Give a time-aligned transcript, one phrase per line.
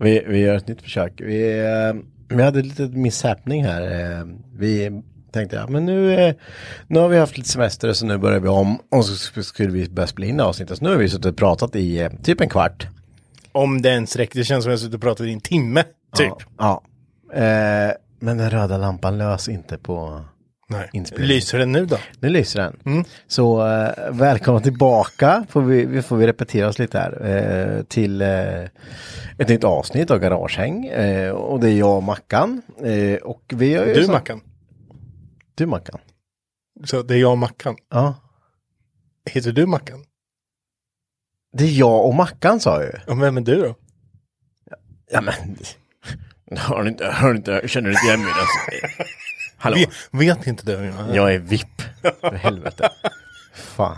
[0.00, 1.20] Vi, vi gör ett nytt försök.
[1.20, 2.02] Vi, eh,
[2.36, 3.82] vi hade lite misshappening här.
[4.20, 6.34] Eh, Vi tänkte, ja men nu, eh,
[6.86, 9.88] nu har vi haft lite semester så nu börjar vi om och så skulle vi
[9.88, 10.78] börja spela in avsnittet.
[10.78, 12.86] Så nu har vi suttit och pratat i typ en kvart.
[13.52, 14.38] Om det ens räcker.
[14.38, 15.82] Det känns som att jag suttit och pratat i en timme.
[16.16, 16.32] Typ.
[16.58, 16.82] Ja.
[17.34, 17.92] ja.
[18.22, 20.24] Men den röda lampan lös inte på
[20.68, 20.90] Nej.
[20.92, 21.34] inspelningen.
[21.36, 21.96] Lyser den nu då?
[22.20, 22.80] Nu lyser den.
[22.84, 23.04] Mm.
[23.26, 28.22] Så eh, välkomna tillbaka, får vi, vi får vi repetera oss lite här, eh, till
[28.22, 28.62] eh,
[29.38, 30.86] ett nytt avsnitt av Garagehäng.
[30.86, 32.62] Eh, och det är jag och Mackan.
[32.82, 34.40] Eh, och vi har ju Du så- Mackan.
[35.54, 35.98] Du Mackan.
[36.84, 37.76] Så det är jag och Mackan.
[37.90, 38.14] Ja.
[39.30, 40.04] Heter du Mackan?
[41.52, 43.12] Det är jag och Mackan sa jag ju.
[43.12, 43.74] Och vem är du då?
[45.10, 45.34] Ja men.
[46.68, 48.32] Hör ni inte, hör ni inte, känner du inte igen mig?
[48.32, 49.04] Alltså?
[49.56, 49.76] Hallå?
[50.12, 50.92] Vet, vet inte du?
[51.12, 51.82] Jag är VIP.
[52.20, 52.88] För helvete.
[53.54, 53.96] Fan.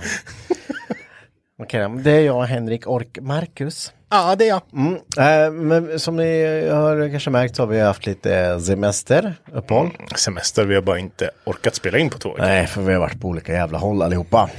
[1.63, 3.93] Okej, men det är jag, Henrik Ork Marcus.
[4.11, 4.63] Ja, det är jag.
[4.73, 4.95] Mm.
[4.95, 9.91] Eh, men som ni har kanske märkt så har vi haft lite semester, uppehåll.
[10.17, 12.45] Semester, vi har bara inte orkat spela in på två veckor.
[12.47, 14.51] Nej, för vi har varit på olika jävla håll allihopa.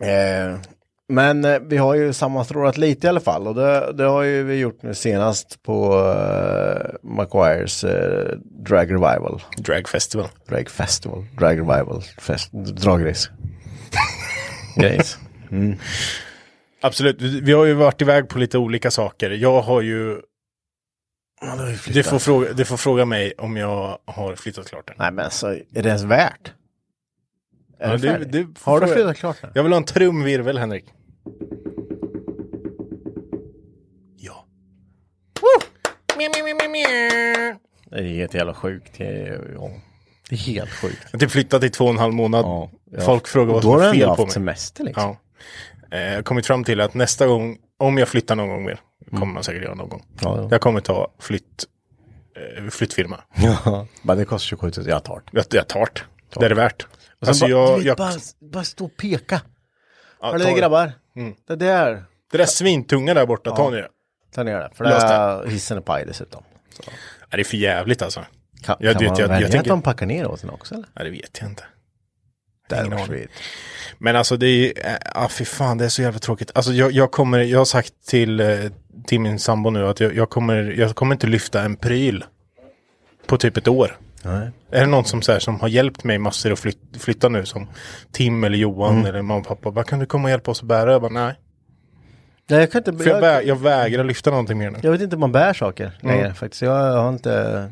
[0.00, 0.58] Eh,
[1.08, 4.42] men eh, vi har ju sammanstrålat lite i alla fall och det, det har ju
[4.42, 9.42] vi gjort nu senast på uh, Maguires eh, Drag Revival.
[9.58, 10.28] Drag Festival.
[10.48, 13.30] Drag Festival, Drag Revival, fest, dragrace.
[14.76, 15.18] Grejs.
[16.80, 19.30] Absolut, vi har ju varit iväg på lite olika saker.
[19.30, 20.20] Jag har ju...
[21.88, 24.96] Du får, fråga, du får fråga mig om jag har flyttat klart den.
[24.98, 26.52] Nej men alltså, är det ens värt?
[27.78, 29.48] Är Ja, du- du har du flyttat klart nu?
[29.54, 30.84] Jag vill ha en trumvirvel, Henrik.
[37.90, 38.92] Det är helt jävla sjukt.
[38.98, 39.70] Det är, ja,
[40.28, 40.98] det är helt sjukt.
[41.04, 42.44] Jag har typ flyttat i två och en halv månad.
[42.44, 43.00] Ja, ja.
[43.00, 44.34] Folk frågar vad Och som då har är du fel ändå på haft mig.
[44.34, 45.16] semester liksom.
[45.90, 45.96] Ja.
[45.96, 48.80] Eh, Jag har kommit fram till att nästa gång, om jag flyttar någon gång mer,
[49.10, 50.04] kommer man säkert göra någon gång.
[50.20, 50.48] Ja, ja.
[50.50, 51.64] Jag kommer ta flytt,
[52.58, 53.20] eh, flyttfirma.
[53.64, 54.88] Ja, men det kostar 27 000.
[54.88, 55.22] Jag tar det.
[55.32, 56.00] Jag, jag tar det.
[56.40, 56.86] Det är det värt.
[57.26, 59.40] Alltså bara, jag, du vet, jag, bara, bara stå och peka.
[60.20, 60.60] ja, Hör ni ta det det.
[60.60, 60.92] grabbar?
[61.16, 61.34] Mm.
[61.48, 62.04] Det där.
[62.32, 63.70] Det där svintunga där borta, ta Ja.
[63.70, 63.88] ni det.
[64.34, 64.70] Ta ner det.
[64.74, 66.42] För det är hissen är paj dessutom.
[66.72, 66.82] Så.
[67.30, 68.20] Ja, det är för jävligt alltså.
[68.62, 70.50] Kan, Jag kan vet, man jag- jag välja tänker- att de packar ner åt den
[70.50, 70.86] också eller?
[70.94, 71.64] Ja, det vet jag inte.
[72.86, 73.28] Ingen.
[73.98, 76.50] Men alltså det är, äh, ah, fy fan det är så jävla tråkigt.
[76.54, 78.48] Alltså jag, jag kommer, jag har sagt till, eh,
[79.06, 82.24] till min sambo nu att jag, jag kommer, jag kommer inte lyfta en pryl.
[83.26, 83.96] På typ ett år.
[84.22, 84.50] Nej.
[84.70, 87.46] Är det någon som, så här, som har hjälpt mig massor att flyt, flytta nu
[87.46, 87.68] som
[88.12, 89.06] Tim eller Johan Mm.
[89.06, 89.70] eller mamma och pappa.
[89.70, 90.92] Bara, kan du komma och hjälpa oss att bära?
[90.92, 91.34] Jag bara nej.
[92.50, 93.04] Nej, jag kan inte...
[93.04, 94.78] För jag, Jag, jag vägrar lyfta någonting mer nu.
[94.82, 96.34] jag vet inte om man bär saker längre Mm.
[96.34, 96.62] faktiskt.
[96.62, 97.70] Jag har inte...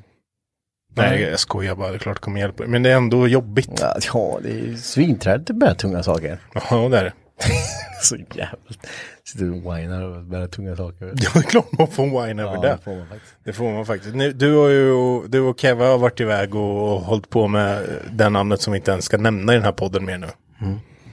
[0.96, 2.64] Nej jag skojar bara, det är klart det kommer hjälpa.
[2.66, 3.70] Men det är ändå jobbigt.
[3.80, 6.38] Ja, ja det är ju svinträdet att bära tunga saker.
[6.70, 7.12] Ja det är det.
[8.02, 8.86] Så jävligt.
[9.24, 11.12] Sitter och whinar och bära tunga saker.
[11.16, 12.68] Ja det är klart man får wine över Ja, det.
[12.68, 13.34] det får man faktiskt.
[13.44, 14.14] Det får man faktiskt.
[14.14, 17.82] Nu, du, har ju, du och Keva har varit iväg och, och hållit på med
[18.12, 20.26] det namnet som vi inte ens ska nämna i den här podden mer nu.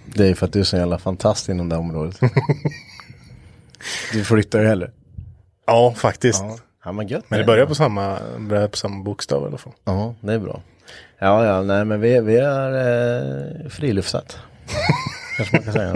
[0.05, 2.19] Det är för att du är så jävla fantast inom det området.
[4.13, 4.91] du flyttar ju heller.
[5.65, 6.43] Ja, faktiskt.
[6.85, 7.25] Ja, men gött.
[7.27, 9.73] Men det börjar på samma, börjar på samma bokstav i alla fall.
[9.85, 10.61] Ja, det är bra.
[11.19, 14.39] Ja, ja, nej men vi, vi har eh, friluftsat.
[15.37, 15.93] Kanske man kan säga.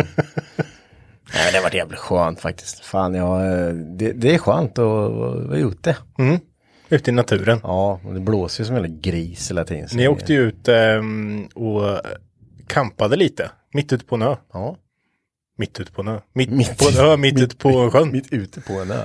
[1.33, 2.79] Nej, det har varit jävligt skönt faktiskt.
[2.79, 5.97] Fan, ja, eh, det, det är skönt att vara ute.
[6.19, 6.39] Mm.
[6.89, 7.59] Ute i naturen.
[7.63, 9.89] Ja, och det blåser ju som en gris hela tiden.
[9.93, 11.99] Ni åkte ju ut ehm, och
[12.67, 13.51] campade lite.
[13.73, 14.35] Mitt ute på en ö.
[14.53, 14.77] Ja,
[15.59, 16.19] Mitt ute på en ö.
[16.33, 18.11] Mitt, Mitt- på en ö, mitt, ute på en sjön.
[18.11, 19.03] mitt ute på en ö.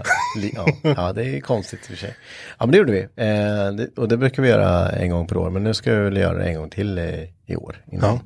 [0.54, 2.16] Ja, ja, det är konstigt i och för sig.
[2.58, 3.00] Ja, men det gjorde vi.
[3.00, 5.50] Eh, det, och det brukar vi göra en gång per år.
[5.50, 7.04] Men nu ska vi väl göra det en gång till eh,
[7.46, 7.84] i år.
[7.90, 8.20] Ja.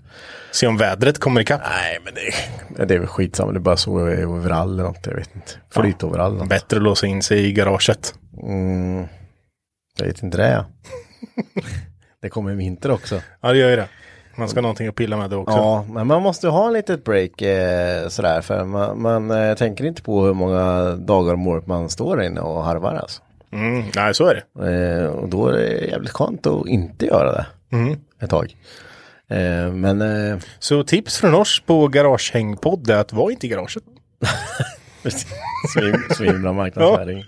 [0.52, 1.60] Se om vädret kommer ikapp.
[1.64, 3.52] Nej, men det, det är väl skitsamma.
[3.52, 5.06] Det är bara så overall eller något.
[5.06, 5.52] Jag vet inte.
[5.70, 6.34] Flytoverall.
[6.34, 6.48] något.
[6.48, 8.14] Bättre att låsa in sig i garaget.
[8.42, 9.06] Mm,
[9.98, 10.48] jag vet inte det.
[10.50, 10.66] Ja.
[12.22, 13.22] det kommer vinter också.
[13.40, 13.88] Ja, det gör ju det.
[14.36, 15.56] Man ska ha någonting att pilla med det också.
[15.56, 18.40] Ja, men man måste ha en litet break eh, sådär.
[18.40, 22.40] För man, man eh, tänker inte på hur många dagar om året man står inne
[22.40, 23.22] och harvar alltså.
[23.52, 24.70] Mm, nej, så är det.
[25.02, 27.96] Eh, och då är det jävligt skönt att inte göra det Mm.
[28.20, 28.56] ett tag.
[29.30, 33.82] Eh, men eh, Så tips från oss på Garagehängpodd är att vara inte i garaget.
[35.74, 37.24] svim, svimbra marknadsföring.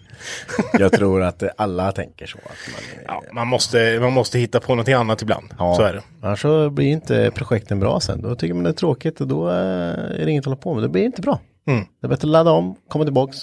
[0.78, 2.38] Jag tror att alla tänker så.
[2.38, 5.54] Att man, Ja, man, måste, man måste hitta på något annat ibland.
[5.58, 6.02] Ja, Så är det.
[6.22, 8.22] Annars så blir inte projekten bra sen.
[8.22, 10.74] Då tycker man det är tråkigt och då eh, är det inget att hålla på
[10.74, 10.82] med.
[10.82, 11.40] Det blir inte bra.
[11.66, 11.84] Mm.
[12.00, 13.36] Det är bättre att ladda om, komma tillbaks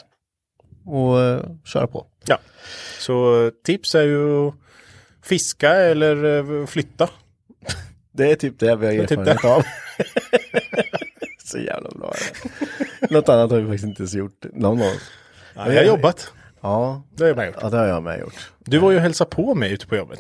[0.86, 2.06] och eh, köra på.
[2.26, 2.38] Ja.
[3.00, 4.52] Så eh, tips är ju
[5.24, 7.10] fiska eller flytta.
[8.12, 9.64] Det är typ det vi har är typ erfarenhet av.
[11.48, 12.14] så jävla bra.
[12.14, 12.50] är
[13.08, 13.14] det.
[13.14, 14.46] Något annat har vi faktiskt inte ens gjort.
[14.54, 15.12] Någon av oss.
[15.56, 16.32] Ja, jag har jobbat.
[16.62, 17.56] Ja, Det har jag med gjort.
[17.62, 18.52] ja, det har jag med gjort.
[18.60, 20.20] Du var ju och hälsade på mig ute på jobbet.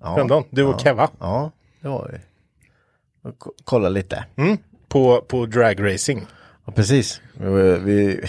[0.00, 0.44] Ja, Häromdagen.
[0.50, 1.10] Du och Keva.
[1.20, 1.50] ja
[1.80, 2.18] det var vi.
[3.38, 4.24] Ko- Kolla lite.
[4.36, 4.58] Mm.
[4.88, 6.26] På, på dragracing.
[6.66, 7.20] Ja, precis.
[7.34, 8.20] Vi, vi,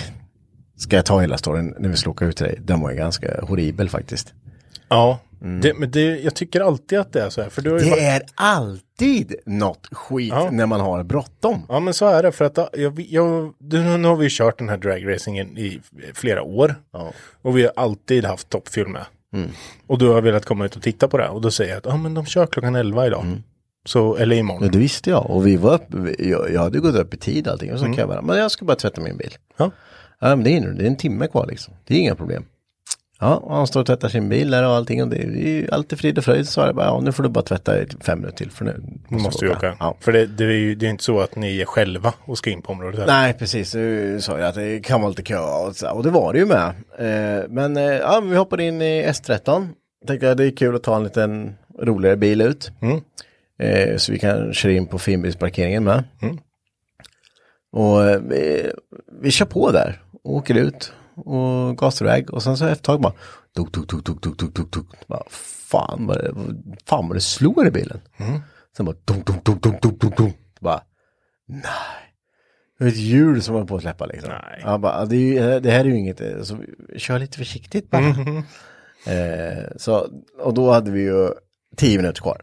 [0.77, 2.59] ska jag ta hela storyn när vi åka ut till dig?
[2.61, 4.33] Den var ju ganska horribel faktiskt.
[4.89, 5.19] Ja.
[5.61, 7.49] Det, men det, jag tycker alltid att det är så här.
[7.49, 10.49] För ju varit- Det är alltid något skit Ja.
[10.51, 11.65] när man har bråttom.
[11.69, 13.53] Ja men så är det för att jag, jag,
[13.99, 15.81] nu har vi kört den här dragracingen i
[16.13, 16.75] flera år.
[16.93, 17.11] Ja.
[17.41, 19.05] Och vi har alltid haft toppfuel med.
[19.87, 21.29] Och du har velat komma ut och titta på det.
[21.29, 23.25] Och då säger jag att ah, men de kör klockan 11 idag.
[23.85, 24.63] Så, eller imorgon.
[24.63, 25.29] Ja, det visste jag.
[25.29, 25.87] Och vi var upp,
[26.19, 27.73] jag, jag hade gått upp i tid allting.
[27.73, 29.33] Och så kan jag bara, men jag ska bara tvätta min bil.
[29.57, 29.71] Ja.
[30.19, 31.73] Ja, men det är, det är en timme kvar liksom.
[31.87, 32.45] Det är inga problem.
[33.21, 35.03] Ja, och han står och tvättar sin bil där och allting.
[35.03, 36.45] Och det är ju alltid frid och fröjd.
[36.47, 38.51] Så sa jag bara, ja nu får du bara tvätta i typ fem minuter till.
[38.51, 39.75] För nu Nu måste vi åka.
[39.79, 39.97] Ja.
[39.99, 42.49] För det, det är ju det är inte så att ni är själva och ska
[42.49, 42.99] in på området.
[42.99, 43.13] heller.
[43.13, 43.71] Nej, precis.
[43.71, 46.39] Du sa ju att det kan vara lite kö och, så, och det var det
[46.39, 46.67] ju med.
[46.97, 49.67] Eh, men eh, ja, vi hoppade in i S13.
[50.07, 52.71] Tänkte att det är kul att ta en liten roligare bil ut.
[52.81, 53.01] Mm.
[53.59, 56.03] Eh, så vi kan köra in på finbilsparkeringen med.
[57.71, 58.71] Och eh, vi,
[59.21, 60.01] vi kör på där.
[60.23, 60.93] Och åker ut
[61.25, 62.33] och gasar iväg.
[62.33, 63.13] Och sen så efter ett tag bara
[63.55, 65.07] tuk, tuk, tuk, tuk, tuk, tuk, tuk, tuk.
[65.07, 65.23] Bara,
[65.69, 66.33] fan vad det,
[66.85, 68.01] fan vad det slår i bilen.
[68.77, 70.35] Sen bara dunk, dunk, dunk, dunk, dunk, dunk, dunk.
[70.59, 70.81] Bara,
[71.47, 71.63] nej.
[72.77, 74.29] Det var ett hjul som var på att släppa liksom.
[74.29, 74.61] Nej.
[74.63, 75.19] Han bara, det, är
[75.53, 76.57] ju, det här är ju inget, så
[76.97, 78.03] kör lite försiktigt bara.
[79.07, 80.07] Eh, så,
[80.39, 81.29] och då hade vi ju
[81.77, 82.41] tio minuter kvar.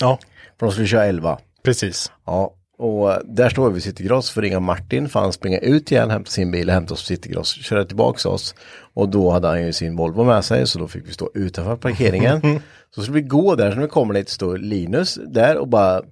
[0.00, 0.18] Ja,
[0.58, 1.38] För de skulle köra elva.
[1.64, 2.12] precis.
[2.26, 5.92] Ja, och där står vi vid Citygross för att ringa Martin för han springa ut
[5.92, 8.54] igen, hämta sin bil hämta oss på Citygross, köra tillbaka oss.
[8.94, 11.76] Och då hade han ju sin Volvo med sig så då fick vi stå utanför
[11.76, 12.40] parkeringen.
[12.94, 16.02] så skulle vi gå där, så när vi kommer dit står Linus där och bara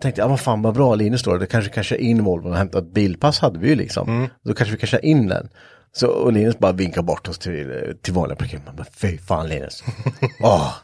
[0.00, 2.56] tänkte, ja vad fan vad bra Linus står, det kanske kan köra in Volvo och
[2.56, 4.28] hämta ett bilpass hade vi ju liksom.
[4.44, 5.48] Då kanske vi kan köra in den.
[5.92, 8.66] Så, och Linus bara vinkar bort oss till, till vanliga parkeringen.
[8.66, 9.84] Man bara, fy fan Linus.
[10.40, 10.74] Åh,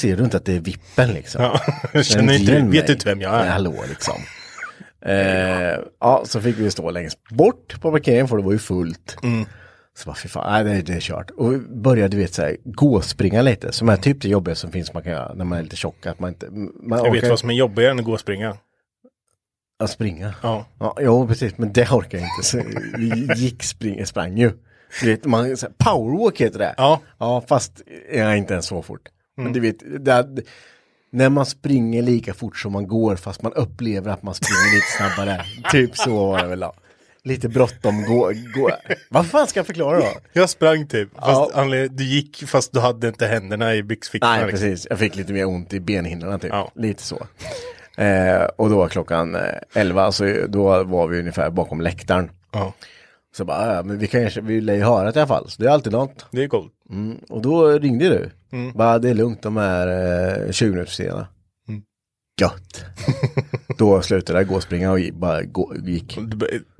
[0.00, 1.42] ser du inte att det är vippen liksom?
[1.42, 1.60] Ja.
[1.92, 3.50] Jag känner Känn inte, vet du inte vem jag är?
[3.50, 4.14] hallå liksom.
[5.04, 9.16] Eh, ja, så fick vi stå längst bort på parkeringen för det var ju fullt.
[9.22, 9.44] Mm.
[9.94, 11.30] Så bara, fy fan, nej, det, är kört.
[11.30, 13.72] Och vi började, du vet, så här, gå och springa lite.
[13.72, 16.06] Som är typ det jobbiga som finns man kan göra när man är lite tjock.
[16.06, 16.50] Att man inte,
[16.82, 18.56] man Jag vet vad som är jobbigare än att gå och springa.
[19.78, 20.34] att springa.
[20.42, 20.66] Ja.
[20.78, 22.48] Ja, jo, precis, men det orkar jag inte.
[22.48, 22.62] Så
[22.98, 24.52] vi gick, spring, sprang ju.
[25.00, 26.74] Du vet, man, så här, powerwalk heter det.
[26.76, 27.00] Ja.
[27.18, 27.82] Ja, fast
[28.12, 29.08] jag är inte ens så fort.
[29.36, 30.42] Men du vet, det,
[31.12, 34.86] när man springer lika fort som man går fast man upplever att man springer lite
[35.14, 35.44] snabbare.
[35.72, 36.60] typ så var det väl.
[36.60, 36.72] då.
[37.24, 38.70] Lite bråttom, gå, gå.
[39.10, 40.12] Vad fan ska jag förklara då?
[40.32, 41.08] Jag sprang typ.
[41.14, 41.64] Fast Ja.
[41.90, 44.32] du gick fast du hade inte händerna i byxfickorna.
[44.32, 44.68] Nej, liksom.
[44.68, 44.86] precis.
[44.90, 46.50] Jag fick lite mer ont i benhinnorna typ.
[46.52, 46.72] Ja.
[46.74, 47.26] Lite så.
[48.02, 49.40] Eh, och då var klockan eh,
[49.74, 52.30] 11, så då var vi ungefär bakom läktaren.
[52.52, 52.72] Ja,
[53.36, 55.50] Så bara, ja, men vi kan vi lär ju höra det i alla fall.
[55.50, 56.26] Så det är alltid något.
[56.30, 56.72] det är coolt.
[56.90, 57.18] Mm.
[57.28, 58.30] Och då ringde du.
[58.58, 58.72] Mm.
[58.72, 59.86] Bara, det är lugnt, de är
[60.46, 61.26] eh, 20 minuter sena.
[61.68, 61.82] Mm.
[62.40, 62.84] Gött.
[63.78, 66.18] då slutade jag gå och springa och bara gå, gick.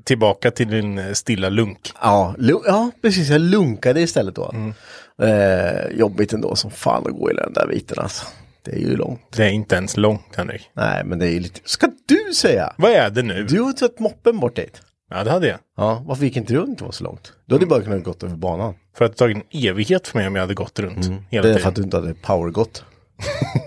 [0.03, 1.91] Tillbaka till din eh, stilla lunk.
[2.01, 3.29] Ja, lu- ja, precis.
[3.29, 4.51] Jag lunkade istället då.
[4.53, 4.73] Mm.
[5.21, 8.25] Eh, jobbigt ändå som fan att gå i den där biten alltså.
[8.65, 9.21] Det är ju långt.
[9.35, 10.69] Det är inte ens långt Henrik.
[10.73, 11.59] Nej, men det är ju lite...
[11.63, 12.73] Ska du säga?
[12.77, 13.43] Vad är det nu?
[13.43, 14.81] Du har tagit moppen bort dit.
[15.13, 15.59] Ja, det hade jag.
[15.77, 17.33] Ja, varför gick inte du inte var så långt?
[17.45, 18.73] Du hade bara kunnat gått över banan.
[18.97, 21.23] För att det tagit en evighet för mig om jag hade gått runt hela Mm.
[21.29, 21.67] Det är för tiden.
[21.67, 22.83] att du inte hade powergått.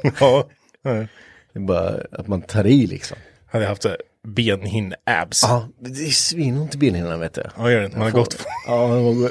[0.20, 0.48] Ja.
[0.82, 3.16] Det är bara att man tar i liksom.
[3.46, 5.40] Hade jag haft så här benhinne-abs.
[5.42, 7.42] Ja, det är svinont i benhinnan vet du.
[7.56, 7.98] Ja, gör det inte.
[7.98, 8.46] Man har gått.
[8.66, 8.88] Ja,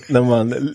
[0.10, 0.74] när man,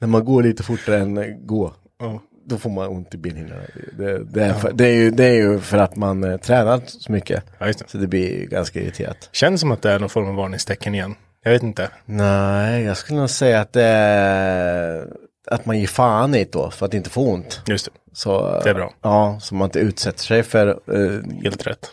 [0.00, 1.74] när man, går lite fortare än gå.
[1.98, 2.22] Ja.
[2.48, 3.60] Då får man ont i benhinnorna.
[3.98, 6.80] Det, det, är för, det, är ju, det är ju för att man eh, tränar
[6.86, 7.44] så mycket.
[7.58, 7.84] Ja, just det.
[7.88, 9.28] Så det blir ju ganska irriterat.
[9.32, 11.14] Känns som att det är någon form av varningstecken igen.
[11.44, 11.88] Jag vet inte.
[12.04, 15.06] Nej, jag skulle nog säga att det är
[15.50, 17.60] att man ger fan i det då för att inte få ont.
[17.66, 17.90] Just det.
[18.12, 18.92] Så, Det är bra.
[19.02, 21.90] Ja, så man inte utsätter sig för eh, Helt rätt.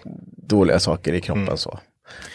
[0.48, 1.80] dåliga saker i kroppen så.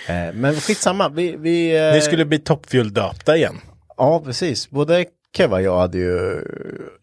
[0.08, 1.36] Eh, men skitsamma, vi...
[1.36, 1.94] vi eh, Mm.
[1.94, 3.60] Ni skulle bli toppfuel-döpta igen.
[3.96, 4.70] Ja, precis.
[4.70, 5.04] Både
[5.36, 6.42] Keva jag hade ju,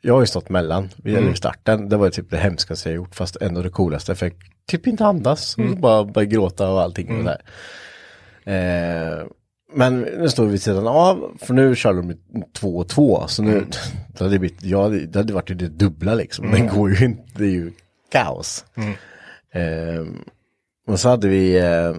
[0.01, 1.24] jag har ju stått mellan vid Mm.
[1.24, 1.36] mm.
[1.36, 1.89] starten.
[1.89, 4.15] Det var ju typ det hemskaste jag gjort, fast ändå det coolaste.
[4.15, 4.34] För jag
[4.67, 5.82] typ inte andas, Mm.
[5.82, 7.17] bara började gråta och allting.
[7.17, 7.41] Och där.
[8.46, 9.25] Eh,
[9.74, 12.15] men nu står vi vid sidan av, för nu kör de
[12.53, 13.27] två och två.
[13.27, 13.70] Så nu, Mm.
[14.17, 16.51] det hade blivit, ja, det hade varit det dubbla liksom.
[16.51, 17.72] Den går ju inte, det är ju
[18.12, 18.65] kaos.
[18.75, 18.94] Mm.
[19.51, 20.05] Eh,
[20.88, 21.96] och så hade vi eh,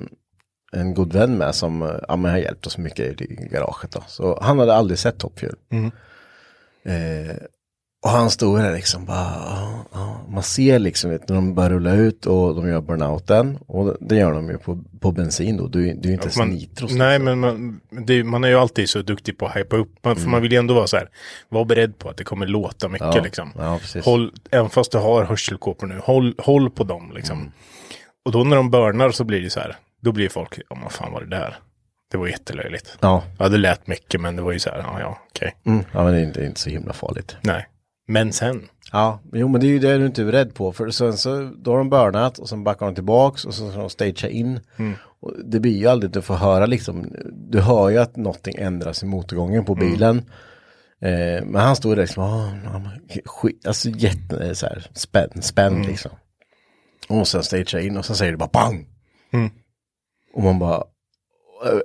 [0.73, 3.91] en god vän med som ja, men har hjälpt oss mycket i garaget.
[3.91, 4.03] Då.
[4.07, 5.57] Så han hade aldrig sett Top Fuel.
[6.87, 7.37] Eh,
[8.05, 10.21] och han stod där liksom bara, ja, ja.
[10.29, 13.59] man ser liksom vet, när de börjar rulla ut och de gör burnouten.
[13.67, 16.51] Och det gör de ju på, på bensin då, ju det är inte ens Man,
[16.51, 16.93] nitros.
[16.93, 20.05] nej, men man, det, man är ju alltid så duktig på att hypa upp.
[20.05, 21.09] Man, för man vill ju ändå vara så här,
[21.49, 23.53] var beredd på att det kommer låta mycket Ja, liksom.
[23.59, 23.81] ja.
[24.05, 27.39] Håll, även fast du har hörselkåpor nu, håll, håll på dem liksom.
[27.39, 27.53] Mm.
[28.25, 30.93] Och då när de börnar så blir det så här, då blir folk, ja vad
[30.93, 31.57] fan var det där?
[32.11, 32.99] Det var jättelöjligt.
[33.01, 35.57] Ja, Ja, det lät mycket, men det var ju så här, ja, ja, okej.
[35.67, 37.37] mm, ja men det är, inte, det är inte så himla farligt.
[37.41, 37.67] Nej.
[38.09, 40.73] Men sen, Ja, jo men det är ju det du inte är rädd på.
[40.73, 43.81] För sen så, då har de burnat och sen backar de tillbaks och så ska
[43.81, 44.61] de stagea in.
[45.21, 47.13] Och det blir ju aldrig, du får höra liksom,
[47.51, 50.19] du hör ju att någonting ändras i motorgången på bilen.
[51.01, 56.11] Eh, men han stod där liksom, men skit, alltså jätte så här, spänn, spänn liksom.
[57.09, 58.87] Och sen stagea in och sen säger det bara bang.
[60.35, 60.83] Och man bara, eh,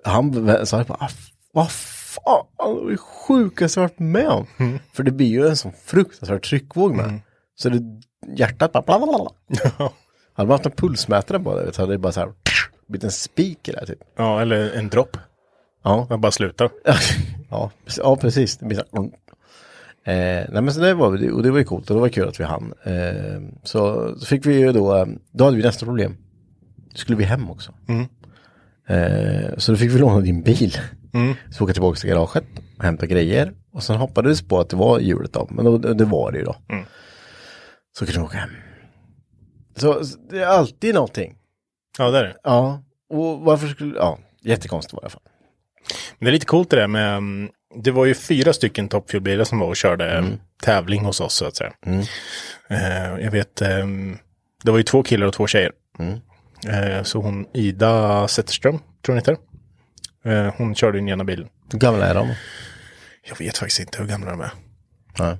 [0.03, 1.09] han sa bara, ah,
[1.53, 4.45] vad fan, det var det sjukaste jag varit med om.
[4.93, 7.19] För det blir ju en sån fruktansvärd tryckvåg med.
[7.55, 7.81] Så det,
[8.37, 9.29] hjärtat bara, blablabla.
[10.33, 12.33] Hade man haft en pulsmätare på det, så hade det bara så här,
[12.87, 13.99] blivit en speaker där typ.
[14.17, 15.17] ja, eller en dropp.
[15.83, 16.69] Ja, Man bara slutar.
[17.49, 18.57] ja, ja precis.
[18.57, 19.03] Det blir så här,
[20.13, 22.27] eh, nej men så det var, och det var ju coolt och det var kul
[22.27, 22.73] att vi hann.
[22.83, 26.17] Eh, så, så fick vi ju då, eh, då hade vi nästa problem.
[26.91, 27.71] Då skulle vi hem också.
[28.87, 30.77] Eh, så då fick vi låna din bil.
[31.51, 32.43] Så vi åka tillbaka till garaget
[32.77, 33.53] och hämta grejer.
[33.73, 36.43] Och sen hoppades på att det var hjulet då, men då, det var det ju
[36.43, 36.55] då.
[37.97, 38.49] Så kunde vi åka hem.
[39.75, 41.35] Så så det är alltid någonting.
[41.97, 42.35] Ja, det är det.
[42.43, 45.21] Ja, och varför skulle, ja, jättekonstigt var det i alla fall.
[46.19, 49.43] Men det är lite coolt det där med, mm, det var ju fyra stycken toppfuelbilar
[49.43, 50.39] som var och körde mm.
[50.63, 51.73] tävling hos oss så att säga.
[52.69, 54.17] Eh, jag vet, ehm,
[54.63, 55.71] det var ju två killar och två tjejer.
[55.99, 56.15] Eh,
[57.03, 59.37] så hon, Ida Zetterström, tror hon heter.
[60.25, 61.47] Eh, hon körde den ena bilen.
[61.71, 62.33] Hur gamla är de?
[63.29, 64.51] Jag vet faktiskt inte hur gamla de är.
[65.17, 65.37] Ja.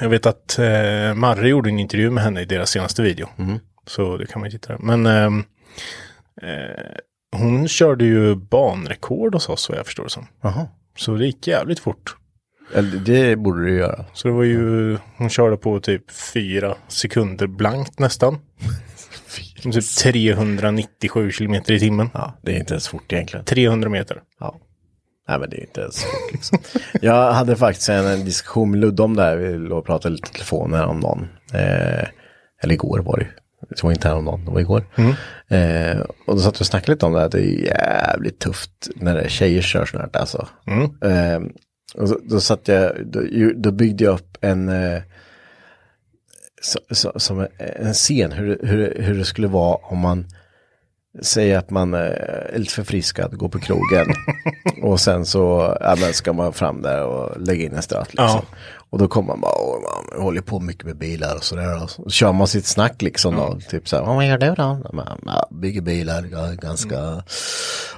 [0.00, 3.28] Jag vet att eh, Marre gjorde en intervju med henne i deras senaste video.
[3.86, 4.78] Så det kan man ju titta där.
[4.78, 5.44] Men ehm,
[6.42, 6.96] eh,
[7.36, 10.26] hon körde ju banrekord hos oss vad jag förstår det som.
[10.40, 10.68] Jaha.
[10.98, 12.16] Så det gick jävligt fort.
[12.74, 14.04] Eller det borde du göra.
[14.12, 18.38] Så det var ju, hon körde på typ fyra sekunder blankt nästan.
[19.62, 22.10] Typ 397 kilometer i timmen.
[22.14, 23.44] Ja, det är inte ens fort egentligen.
[23.44, 24.22] 300 meter.
[24.40, 24.60] Ja.
[25.28, 26.58] Nej men det är inte ens fort liksom.
[27.02, 29.36] Jag hade faktiskt en, en diskussion med Ludde om det här.
[29.36, 31.28] Vi låg och pratade lite telefon häromdagen.
[31.52, 32.08] Eh,
[32.62, 33.28] eller igår var det.
[33.68, 34.86] Det var inte häromdagen, det var igår.
[35.48, 37.28] Eh, och då satt vi och snackade lite om det här.
[37.28, 40.48] Det är jävligt tufft när det är tjejer kör sånt här alltså.
[41.04, 41.40] Eh,
[41.94, 43.20] och så, då satt jag, då,
[43.56, 45.02] då byggde jag upp en eh,
[46.62, 50.26] så, så, som en- en scen hur, hur, hur det skulle vara om man
[51.22, 54.06] säger att man eh, är lite förfriskad, går på krogen
[54.82, 58.08] och sen så ja, men ska man fram där och lägga in en stöt.
[58.08, 58.26] Liksom.
[58.26, 58.44] Ja.
[58.90, 61.82] Och då kommer man bara, Åh, man håller på mycket med bilar och sådär.
[61.82, 63.58] Och så kör man sitt snack liksom då.
[63.68, 64.80] Typ så här, vad gör du då?
[64.92, 66.22] Man, ja, bygger bilar,
[66.56, 67.22] ganska,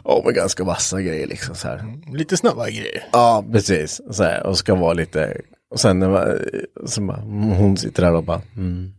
[0.05, 1.85] ja men ganska vassa grejer liksom så här.
[2.17, 3.05] Lite snabba grejer.
[3.13, 4.01] Ja, precis.
[4.11, 6.01] Så här, och ska vara lite, och sen
[6.87, 8.93] så bara, hon sitter där och bara, mm.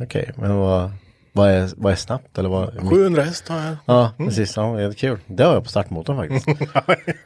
[0.00, 0.90] okej, men vad,
[1.32, 2.90] vad, är, vad är snabbt eller vad?
[2.90, 3.76] 700 häst har jag.
[3.86, 4.56] Ja, precis.
[4.56, 5.18] Ja, det är kul.
[5.26, 6.46] Det har jag på startmotorn faktiskt.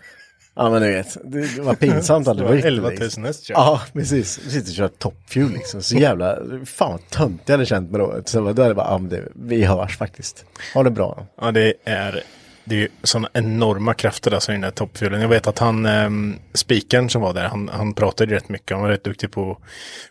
[0.58, 3.49] Ja men du vet, det var pinsamt att det var 11 riktigt, 000 häst.
[3.49, 4.40] Ja, precis.
[4.44, 5.82] Vi sitter och kör top fuel liksom.
[5.82, 8.23] Så jävla, fan vad tönt jag hade känt mig då.
[8.25, 10.44] Så då är det bara, ja men det, vi hörs faktiskt.
[10.75, 11.26] Ha det bra.
[11.40, 12.23] Ja, det är,
[12.68, 15.20] det är ju sådana enorma krafter alltså i den där toppfjulen.
[15.20, 18.70] Jag vet att han, um, spikern som var där, han, han pratade rätt mycket.
[18.70, 19.58] Han var rätt duktig på att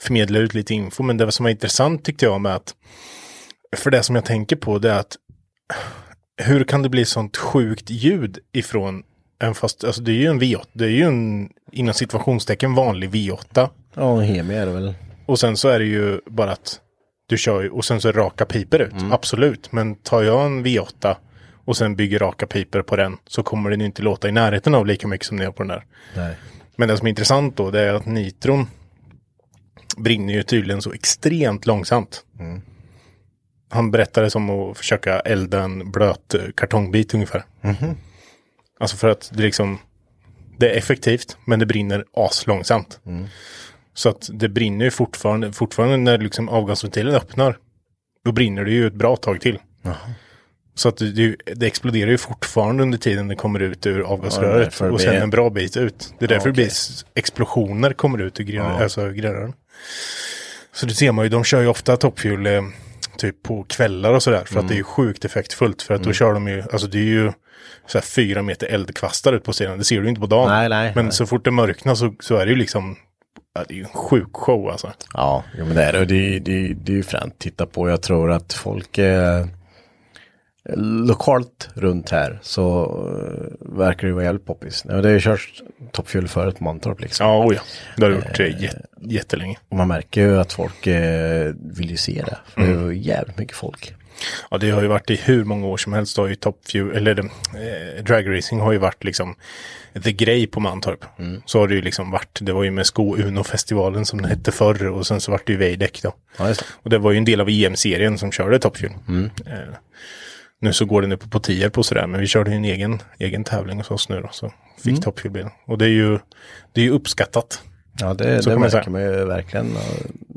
[0.03, 1.03] förmedla ut lite info.
[1.03, 2.75] Men det som var intressant tyckte jag med att,
[3.77, 5.17] för det som jag tänker på det är att
[6.37, 9.03] hur kan det bli sånt sjukt ljud ifrån
[9.39, 13.09] en fast, alltså det är ju en V8, det är ju en inom situationstecken vanlig
[13.09, 13.69] V8.
[13.93, 14.93] Ja, en Hemi är det väl.
[15.25, 16.79] Och sen så är det ju bara att
[17.27, 19.71] du kör ju, och sen så raka piper ut, absolut.
[19.71, 21.15] Men tar jag en V8
[21.65, 24.85] och sen bygger raka piper på den så kommer den inte låta i närheten av
[24.85, 25.85] lika mycket som den gör på den där.
[26.15, 26.35] Nej.
[26.75, 28.67] Men det som är intressant då det är att nitron
[29.97, 32.25] brinner ju tydligen så extremt långsamt.
[33.69, 37.45] Han berättade som att försöka elda en blöt eh, kartongbit ungefär.
[38.79, 39.79] Alltså för att det liksom,
[40.57, 42.99] det är effektivt men det brinner aslångsamt.
[43.93, 47.57] Så att det brinner ju fortfarande, fortfarande när liksom avgasventilen öppnar.
[48.25, 49.59] Då brinner det ju ett bra tag till.
[50.75, 54.79] Så att det, det, det exploderar ju fortfarande under tiden det kommer ut ur avgasröret.
[54.79, 56.13] det och sen blir- en bra bit ut.
[56.19, 56.53] Det är därför det okej.
[56.53, 59.53] blir s- explosioner kommer ut ur gren, alltså grenrören.
[60.73, 62.61] Så det ser man ju, de kör ju ofta toppfuel eh,
[63.17, 64.43] typ på kvällar och sådär.
[64.45, 65.81] För att det är ju sjukt effektfullt.
[65.81, 67.31] För att då kör de ju, alltså det är ju
[67.87, 69.77] så här fyra meter eldkvastar ut på sidan.
[69.77, 70.49] Det ser du inte på dagen.
[70.49, 71.13] Nej, nej, Men nej.
[71.13, 72.95] så fort det mörknar så, så är det ju liksom,
[73.55, 74.91] ja, det är ju en sjuk show alltså.
[75.13, 76.05] Ja, jo, men det är det.
[76.05, 77.89] Det, det, det är ju fränt att titta på.
[77.89, 79.45] Jag tror att folk eh,
[80.75, 84.83] lokalt runt här så eh, verkar det vara jävligt poppis.
[84.87, 87.27] Ja, det har ju körts toppfuel förut på Mantorp liksom.
[87.27, 87.61] Ja, oh ja.
[87.97, 89.57] Det har du gjort eh, jät- jättelänge.
[89.69, 92.37] Och man märker ju att folk eh, vill ju se det.
[92.53, 93.93] För det är ju jävligt mycket folk.
[94.51, 96.17] Ja, det har ju varit i hur många år som helst.
[96.17, 99.35] Har ju Top Fuel, eller eh, Drag Racing har ju varit liksom
[100.03, 101.05] the grej på Mantorp.
[101.45, 102.39] Så har det ju liksom varit.
[102.41, 105.53] Det var ju med Sko Uno-festivalen som den hette förr och sen så vart det
[105.53, 106.13] ju Veideck då.
[106.37, 106.61] Ja, det.
[106.83, 108.91] Och det var ju en del av EM-serien som körde Top Fuel.
[109.45, 109.53] Eh,
[110.61, 113.01] nu så går den upp på Tierp och sådär, men vi körde ju en egen,
[113.19, 114.29] egen tävling hos oss nu då.
[114.31, 114.51] Så
[114.83, 115.51] fick Top Fuel-bilen.
[115.67, 116.19] Och det är ju,
[116.73, 117.61] det är ju uppskattat.
[117.99, 118.59] Ja, det, Så det säga.
[118.59, 119.67] märker man ju verkligen.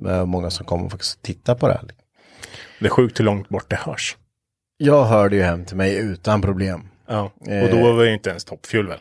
[0.01, 1.83] Och är många som kommer faktiskt titta på det här.
[2.81, 4.17] Det är sjukt hur långt bort det hörs.
[4.77, 6.89] Jag hörde ju hem till mig utan problem.
[7.09, 8.99] Ja, och då var det ju inte ens Top Fuel väl?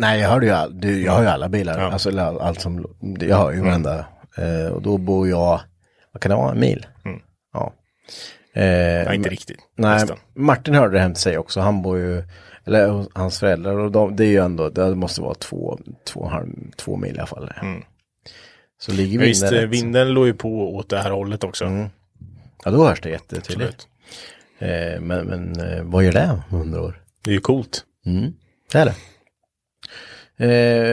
[0.00, 1.78] Nej, jag hörde ju, all, du, jag har ju alla bilar.
[1.80, 1.92] Ja.
[1.92, 2.86] Alltså all, allt som,
[3.20, 4.06] jag har ju varenda.
[4.36, 5.60] Eh, och då bor jag,
[6.12, 6.86] vad kan det vara, en mil?
[7.04, 7.20] Mm.
[7.52, 7.72] Ja.
[8.58, 9.58] Eh, inte riktigt.
[9.76, 10.16] Nej, Nästan.
[10.34, 11.60] Martin hörde det hem till sig också.
[11.60, 12.22] Han bor ju,
[12.64, 13.78] eller hans föräldrar.
[13.78, 16.32] Och de, det är ju ändå, det måste vara två, två,
[16.76, 17.52] två mil i alla fall.
[18.80, 19.68] Så ligger Ja, vi Visst, rätt.
[19.68, 21.88] vinden låg ju på åt det här hållet också.
[22.64, 23.88] Ja, då hörs det jättetydligt.
[24.58, 27.02] Eh, men men eh, vad gör det om hundra år?
[27.24, 27.84] Det är ju coolt.
[28.72, 28.94] Det är det.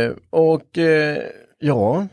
[0.08, 1.18] Eh, och eh,
[1.60, 2.08] ja,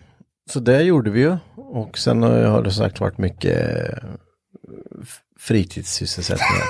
[0.50, 1.36] så det gjorde vi ju.
[1.56, 3.78] Och sen har det sagt varit mycket
[5.38, 6.66] fritidssysselsättningar.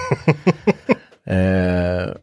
[1.24, 2.14] eh,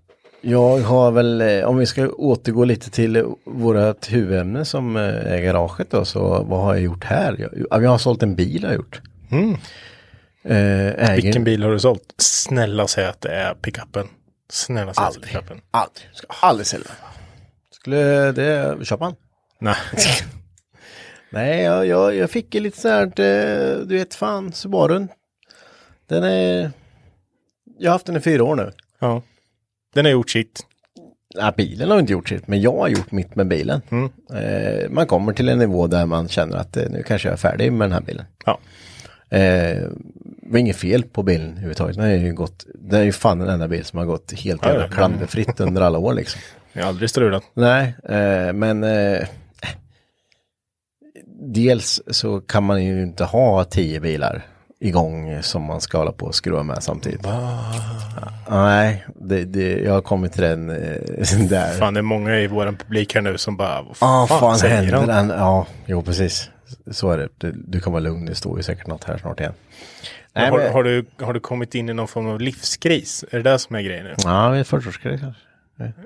[0.42, 5.42] jag har väl, eh, om vi ska återgå lite till vårat huvudämne som eh, är
[5.42, 7.36] garaget då, så vad har jag gjort här?
[7.39, 9.02] Jag, ja, jag har sålt en bil har jag gjort.
[10.44, 12.13] Eh, äger, Vilken bil har du sålt?
[12.18, 14.08] Snälla säg att det är pickupen.
[14.50, 15.26] Snälla säg Aldrig.
[15.26, 15.62] pickupen.
[15.72, 16.92] Aldrig, ska aldrig sälja.
[17.72, 19.15] Skulle det, köpa han?
[19.60, 19.76] Nej.
[21.32, 25.08] Nej, jag, jag, jag fick lite så här, eh, du vet fan, Subarun.
[26.10, 26.72] Den är,
[27.78, 28.72] jag har haft den i fyra år nu.
[29.00, 29.22] ja.
[29.93, 30.65] Den har gjort sitt.
[31.36, 33.82] Nej, bilen har inte gjort sitt, men jag har gjort mitt med bilen.
[34.34, 37.38] Eh, man kommer till en nivå där man känner att eh, nu kanske jag är
[37.38, 38.26] färdig med den här bilen.
[38.45, 38.60] Ja.
[39.30, 39.82] Eh,
[40.41, 41.95] det var inget fel på bilen överhuvudtaget.
[41.95, 44.65] Den är ju gått, den är ju fan den enda bil som har gått helt
[44.65, 44.89] jävla ja.
[44.89, 46.41] klanderfritt under alla år liksom.
[46.74, 47.43] Jag har aldrig strulat.
[47.54, 49.28] Nej, eh, men eh,
[51.54, 54.45] dels så kan man ju inte ha tio bilar
[54.80, 57.28] igång som man ska hålla på och skruva med samtidigt.
[58.50, 61.80] Nej, det, det, jag har kommit till den eh, där.
[61.80, 64.58] Fan, det är många i våran publik här nu som bara, vad Ja, fan, fan
[64.58, 65.28] säger händer han?
[65.28, 65.38] den?
[65.38, 66.50] Ja, jo precis.
[66.92, 67.30] Så är det.
[67.38, 69.54] Du, du kan vara lugn, det står ju säkert något här snart igen.
[70.36, 73.26] Nej, har, men, har, du, har du kommit in i någon form av livskris?
[73.32, 74.13] Är det det som är grejen nu?
[74.24, 75.42] Ja, vi är 40-årsgrej kanske.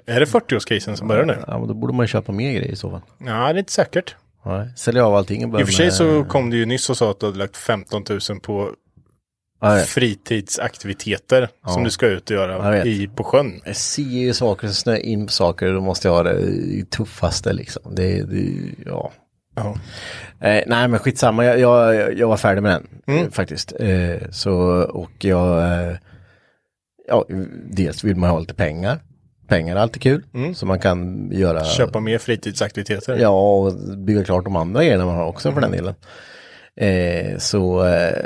[0.06, 1.38] Är det 40-årskrisen som börjar nu?
[1.48, 3.02] Ja, men då borde man ju köpa mer grejer i så fall.
[3.18, 4.16] Ja, det är inte säkert.
[4.46, 6.66] Ja, sälja av allting och börja I och för sig med- så kom du ju
[6.66, 8.70] nyss och sa att du hade lagt 15 000 på
[9.62, 13.62] Ja, jag- fritidsaktiviteter som du ska ut och göra i, på sjön.
[13.66, 17.54] Jag ser ju saker som snöar in på saker, då måste jag ha det tuffaste
[17.54, 17.96] liksom.
[17.96, 18.52] Det, det
[18.86, 19.12] ja.
[19.56, 19.78] Ja.
[20.48, 23.74] Eh, nej men skitsamma, jag, jag, jag var färdig med den eh, faktiskt.
[23.80, 25.58] Eh, så, och jag,
[25.90, 25.96] eh,
[27.08, 27.26] ja,
[27.70, 29.00] dels vill man ha lite pengar.
[29.48, 30.24] Pengar är alltid kul.
[30.56, 31.66] Så man kan göra...
[31.66, 33.18] Köpa mer fritidsaktiviteter.
[33.18, 35.96] Ja, och bygga klart de andra grejerna man har också för den delen.
[36.76, 38.26] Eh, så eh,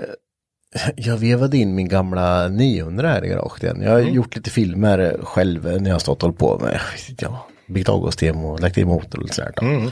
[0.95, 3.82] jag vevade in min gamla 900 här i garaget igen.
[3.82, 6.80] Jag har gjort lite filmer själv när jag stått och hållit på med,
[7.19, 9.53] ja, byggt avgassystem och lagt i motor och sådär.
[9.62, 9.86] Mm.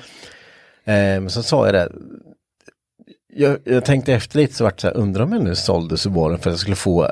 [0.85, 1.91] Eh, men så sa jag det,
[3.33, 5.97] jag, jag tänkte efter lite så vart det så här, undrar om jag nu sålde
[5.97, 7.11] Subaru för att jag skulle få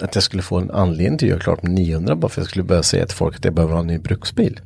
[0.00, 2.44] att jag skulle få en anledning till att göra klart med 900 bara för att
[2.44, 4.60] jag skulle börja säga till folk att jag behöver ha en ny bruksbil.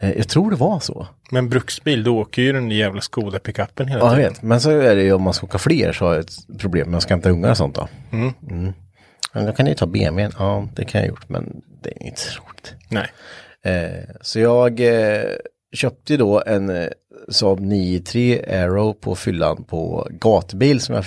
[0.00, 1.06] Eh, jag tror det var så.
[1.30, 4.32] Men bruksbil, då åker ju den jävla Skoda pickupen hela Ja, jag tiden.
[4.32, 4.42] vet.
[4.42, 6.92] Men så är det ju om man ska åka fler så har jag ett problem.
[6.92, 7.88] Jag ska inte ungar och sånt då.
[8.12, 8.72] Mm.
[9.32, 10.32] Men då kan ni ta BMWn.
[10.38, 11.28] Ja, det kan jag gjort.
[11.28, 12.74] Men det är inte så roligt.
[12.88, 13.06] Nej.
[13.64, 15.24] Eh, så jag eh,
[15.76, 16.88] köpte då en eh,
[17.28, 21.04] Saab 9-3 Aero på fyllan på gatbil som jag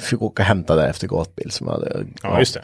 [0.00, 1.50] fick åka och hämta där efter gatbil.
[1.50, 2.58] Som jag hade, Ja, just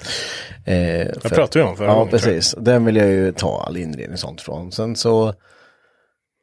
[0.65, 0.73] det.
[0.73, 2.09] Eh, för- pratade vi om förra Ja, gången.
[2.13, 2.21] jag.
[2.23, 2.55] precis.
[2.61, 4.73] Den vill jag ju ta all inredning och sånt från.
[4.73, 5.35] Sen så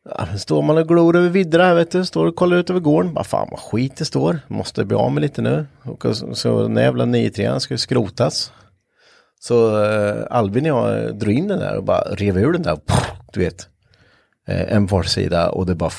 [0.09, 2.05] ja, står man och glor över vidderna vet du.
[2.05, 3.13] Står och kollar ut över gården.
[3.13, 4.39] Bara fan vad skit det står.
[4.47, 5.65] Måste bli av med lite nu.
[5.83, 8.51] Och så, den jävla 93 ska ju skrotas.
[9.39, 12.77] Så eh, Albin och jag drog in den där och bara rev ur den där.
[13.33, 13.67] Du vet.
[14.47, 15.89] Eh, en forsida och det bara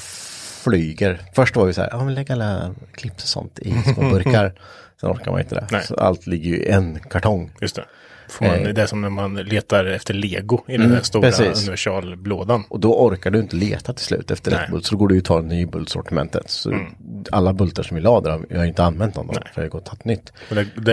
[0.70, 1.20] flyger.
[1.34, 4.52] Först var vi så här, ja men lägg alla clips och sånt i små burkar.
[5.00, 5.66] Sen orkar man inte det.
[5.70, 5.82] Nej.
[5.84, 7.52] Så allt ligger ju i en kartong.
[7.60, 7.84] Just det.
[8.28, 8.68] Får man, Eh.
[8.68, 11.62] Det är som när man letar efter lego i den där stora precis.
[11.62, 12.64] universalblådan.
[12.68, 14.60] Och då orkar du inte leta till slut efter Nej.
[14.60, 14.86] rätt bult.
[14.86, 16.50] Så då går du ju ta en ny bultsortimentet.
[16.50, 16.78] Så
[17.32, 19.32] alla bultar som vi la där, jag har inte använt dem då.
[19.32, 20.32] För jag har gått och tagit nytt.
[20.50, 20.92] Och det, det,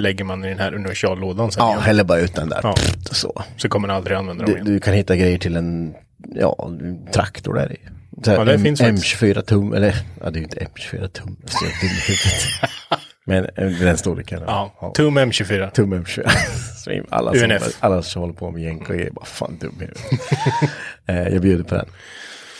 [0.00, 2.60] Lägger man i den här universallådan sen Ja, häller bara ut den där.
[2.62, 2.74] Ja.
[3.10, 3.42] Så.
[3.56, 4.66] Så kommer man aldrig använda dem Du, igen.
[4.74, 5.94] du kan hitta grejer till en
[6.34, 6.70] ja,
[7.12, 7.76] traktor där i.
[8.26, 9.16] Ja, det M- finns faktiskt.
[9.16, 11.36] M24 tum, eller ja det är ju inte M24 tum.
[11.80, 12.44] huvudet.
[13.24, 14.42] Men eh, den storleken.
[14.46, 15.70] Ja, Tum M24.
[15.70, 16.28] Tum M24.
[16.84, 17.76] Så alla, som, UNF.
[17.80, 20.00] alla som håller på med jänk och grejer, bara fan dum i huvudet.
[21.28, 21.86] eh, jag bjuder på den.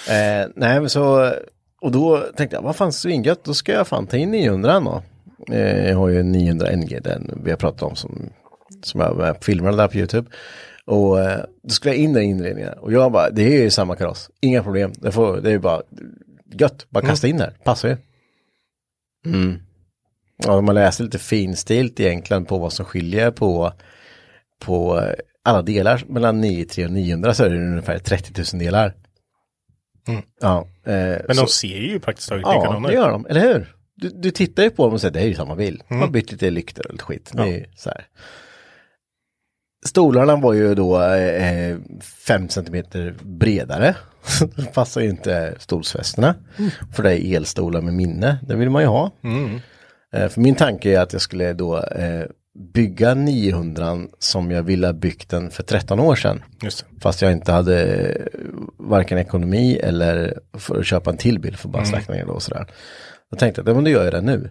[0.08, 1.32] Eh, nej men så,
[1.80, 5.02] och då tänkte jag, vad fan svingött, då ska jag fan ta in 900 då.
[5.50, 8.30] Eh, jag har ju en 900 NG, den vi har pratat om som,
[8.82, 10.30] som jag med filmerna där på YouTube.
[10.84, 12.72] Och eh, då skulle jag in den inredningen.
[12.78, 14.92] Och jag bara, det är ju samma kaross, inga problem.
[14.96, 15.82] Det, får, det är ju bara
[16.54, 17.96] gött, bara kasta in där, passar ju.
[19.26, 19.58] Mm.
[20.44, 23.72] Ja, man läser lite finstilt egentligen på vad som skiljer på,
[24.60, 25.12] på eh,
[25.44, 28.94] alla delar mellan 93 och 900 så är det ungefär 30 000 delar.
[30.40, 31.22] Ja, eh, Mm.
[31.26, 32.98] Men så- de ser ju praktiskt taget Ja, likadana det ut.
[33.00, 33.74] gör de, eller hur?
[34.02, 35.82] Du, du tittar ju på dem och säger det är ju samma bil.
[35.88, 37.30] De har bytt lite lyktor och lite skit.
[37.34, 37.60] Det är Mm.
[37.60, 37.66] Ja.
[37.76, 38.06] så här.
[39.86, 41.76] Stolarna var ju då eh,
[42.26, 42.84] 5 cm
[43.22, 43.96] bredare.
[44.56, 46.34] det passar ju inte stolsfästena.
[46.92, 49.10] För det är elstolar med minne, det vill man ju ha.
[50.12, 52.24] Eh, för min tanke är att jag skulle då eh,
[52.74, 56.42] bygga 900 som jag ville ha byggt den för 13 år sedan.
[57.00, 58.26] Fast jag inte hade eh,
[58.76, 61.84] varken ekonomi eller för att köpa en till bil för att bara
[62.14, 62.66] ner det och sådär.
[63.32, 64.50] Då tänkte jag, ja, men då gör jag det nu.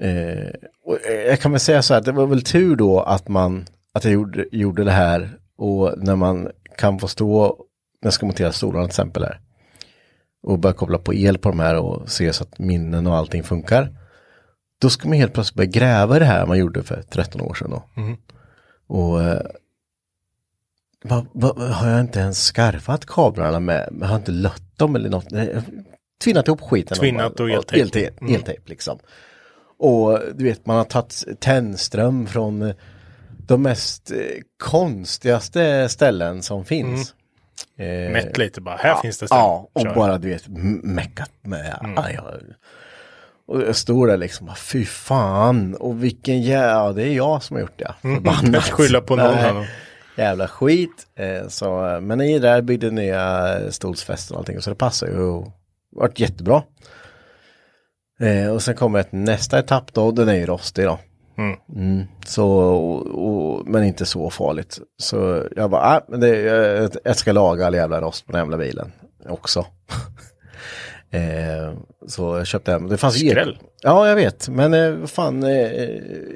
[0.00, 3.28] Eh, och eh, jag kan väl säga så här, det var väl tur då att
[3.28, 7.46] man, att jag gjorde, gjorde det här och när man kan få stå,
[8.02, 9.40] när jag ska montera stolarna till exempel här.
[10.42, 13.42] Och börja koppla på el på de här och se så att minnen och allting
[13.42, 13.96] funkar.
[14.80, 17.54] Då ska man helt plötsligt börja gräva i det här man gjorde för 13 år
[17.54, 17.82] sedan då.
[18.86, 19.42] Och eh,
[21.04, 25.10] va, va, har jag inte ens skarvat kablarna med, jag har inte lött dem eller
[25.10, 25.32] något.
[26.24, 26.98] Tvinnat ihop skiten.
[26.98, 27.82] Tvinnat och eltejp.
[27.82, 28.98] Eltejp, eltejp liksom.
[29.78, 32.74] Och du vet, man har tagit tändström från eh,
[33.46, 34.16] de mest eh,
[34.62, 37.14] konstigaste ställen som finns.
[37.78, 39.38] Eh, Mätt lite bara, här finns det ström.
[39.38, 39.94] Ja, och Kör.
[39.94, 40.44] bara du vet
[40.82, 41.78] meckat med.
[41.96, 42.24] Ja, jag,
[43.46, 47.60] och jag står där liksom, fy fan, och vilken jävla, det är jag som har
[47.60, 47.94] gjort det.
[48.02, 48.64] Förbannat.
[48.64, 49.66] Skylla på någon annan.
[50.16, 51.06] Jävla skit.
[51.16, 55.18] Eh, så, men i det där byggde nya stolsfästen och allting, så det passar ju
[55.18, 55.48] och
[55.90, 56.62] varit jättebra.
[58.20, 60.98] Eh, och sen kommer ett nästa etapp då, den är ju rostig då.
[61.76, 64.78] Mm, så, och, och, men inte så farligt.
[65.02, 68.40] Så jag bara, ah, men det, jag, jag ska laga all jävla rost på den
[68.40, 68.92] jävla bilen
[69.28, 69.60] också.
[71.10, 71.72] eh,
[72.08, 73.58] så jag köpte hem, det fanns Skräll.
[73.82, 75.50] Ja, jag vet, men eh, fan, eh,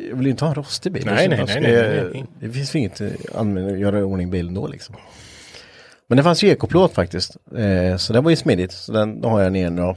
[0.08, 1.02] jag vill ju inte ha en rostig bil.
[1.06, 2.24] Nej, nej, nej, nej, nej.
[2.40, 4.94] Det finns ju inget eh, använd- att göra i ordning bilen då liksom.
[6.08, 7.36] Men det fanns ju ekoplåt faktiskt.
[7.56, 8.72] Eh, så det var ju smidigt.
[8.72, 9.96] Så den har jag ner och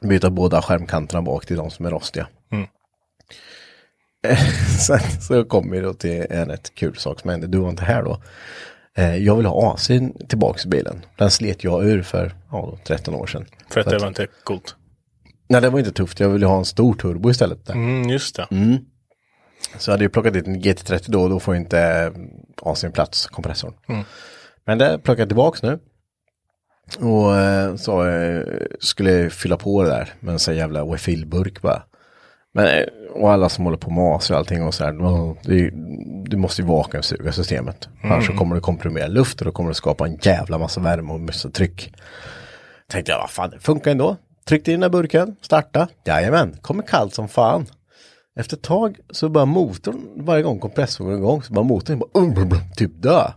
[0.00, 2.28] byta båda skärmkanterna bak till de som är rostiga.
[2.52, 2.66] Mm.
[4.26, 4.38] Eh,
[4.86, 7.46] Sen så kom vi då till en ett kul sak som hände.
[7.46, 8.22] Du var inte här då.
[8.96, 9.90] Eh, jag vill ha AC
[10.28, 11.04] tillbaks i bilen.
[11.16, 13.46] Den slet jag ur för ja, 13 år sedan.
[13.70, 14.76] För att Så det var inte coolt.
[15.48, 16.20] Nej, det var inte tufft.
[16.20, 17.66] Jag ville ha en stor turbo istället.
[17.66, 17.74] Där.
[17.74, 18.46] Mm, just det.
[19.78, 22.10] Så jag hade ju plockat dit en GT30 då då får inte eh,
[22.62, 23.74] AC'n plats, kompressorn.
[24.66, 25.78] Men det plockade jag tillbaks nu.
[27.00, 28.42] Och eh, så eh,
[28.80, 31.82] skulle jag fylla på det där med en sån jävla refillburk bara.
[32.54, 34.92] Men, eh, och alla som håller på med AC och allting och så här,
[35.52, 35.70] ju-
[36.26, 37.88] du måste ju vakuumsuga systemet.
[38.02, 41.12] Annars så kommer det komprimera luft och då kommer det skapa en jävla massa värme
[41.12, 41.94] och massa tryck.
[42.88, 44.16] Tänkte jag, vad fan, det funkar ändå.
[44.48, 47.66] Tryckte in den här burken, starta, jajamän, kommer kallt som fan.
[48.38, 52.20] Efter ett tag så bara motorn, varje gång kompressorn går igång så bara motorn bara
[52.22, 52.34] um,
[52.76, 53.30] typ dö.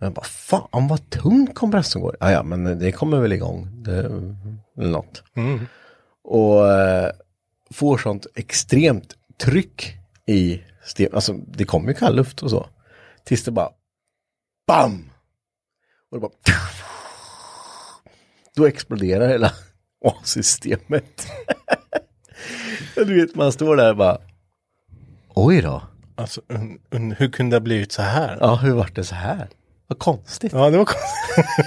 [0.00, 2.16] Jag bara fan vad tung kompressorn går.
[2.20, 3.68] Ja, ja men det kommer väl igång.
[3.82, 3.98] Det,
[4.78, 5.22] eller något.
[6.24, 7.10] Och eh,
[7.70, 11.14] får sånt extremt tryck i sten.
[11.14, 12.66] Alltså det kommer ju kall luft och så.
[13.24, 13.70] Tills det bara
[14.66, 15.10] BAM!
[16.10, 16.32] Och det bara
[18.56, 19.52] Då exploderar hela
[20.24, 21.26] systemet.
[22.94, 24.18] du vet man står där och bara
[25.34, 25.82] Oj då.
[26.14, 28.38] Alltså, un, un, hur kunde det ha blivit så här?
[28.40, 29.48] Ja, hur vart det så här?
[29.90, 30.52] Vad konstigt.
[30.52, 31.66] Ja, det var konstigt.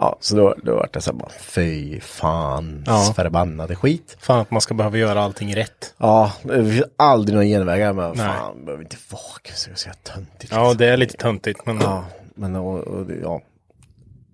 [0.00, 3.12] Ja, så då, då vart det så här bara, fy fan, Ja.
[3.16, 4.16] förbannade skit.
[4.20, 5.94] Fan att man ska behöva göra allting rätt.
[5.98, 8.26] Ja, det finns aldrig någon genvägar men Nej.
[8.26, 9.22] fan, behöver inte vara
[9.54, 10.52] så jävla töntigt.
[10.52, 13.40] Ja, det är lite töntigt, men Ja, men och, och, det- ja.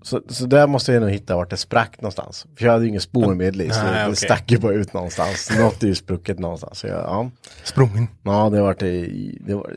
[0.03, 2.47] Så, så där måste jag nog hitta vart det sprack någonstans.
[2.57, 4.17] För jag hade ju ingen spårmedel i, så Nej, det okej.
[4.17, 5.51] stack ju bara ut någonstans.
[5.59, 6.79] Något är ju sprucket någonstans.
[6.79, 7.31] Så jag, ja.
[7.65, 8.09] sprungen.
[8.23, 9.73] Ja, det har varit i, det var,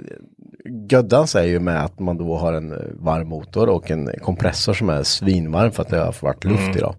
[0.92, 4.90] Göddan säger ju med att man då har en varm motor och en kompressor som
[4.90, 6.96] är svinvarm för att det har varit luft i då.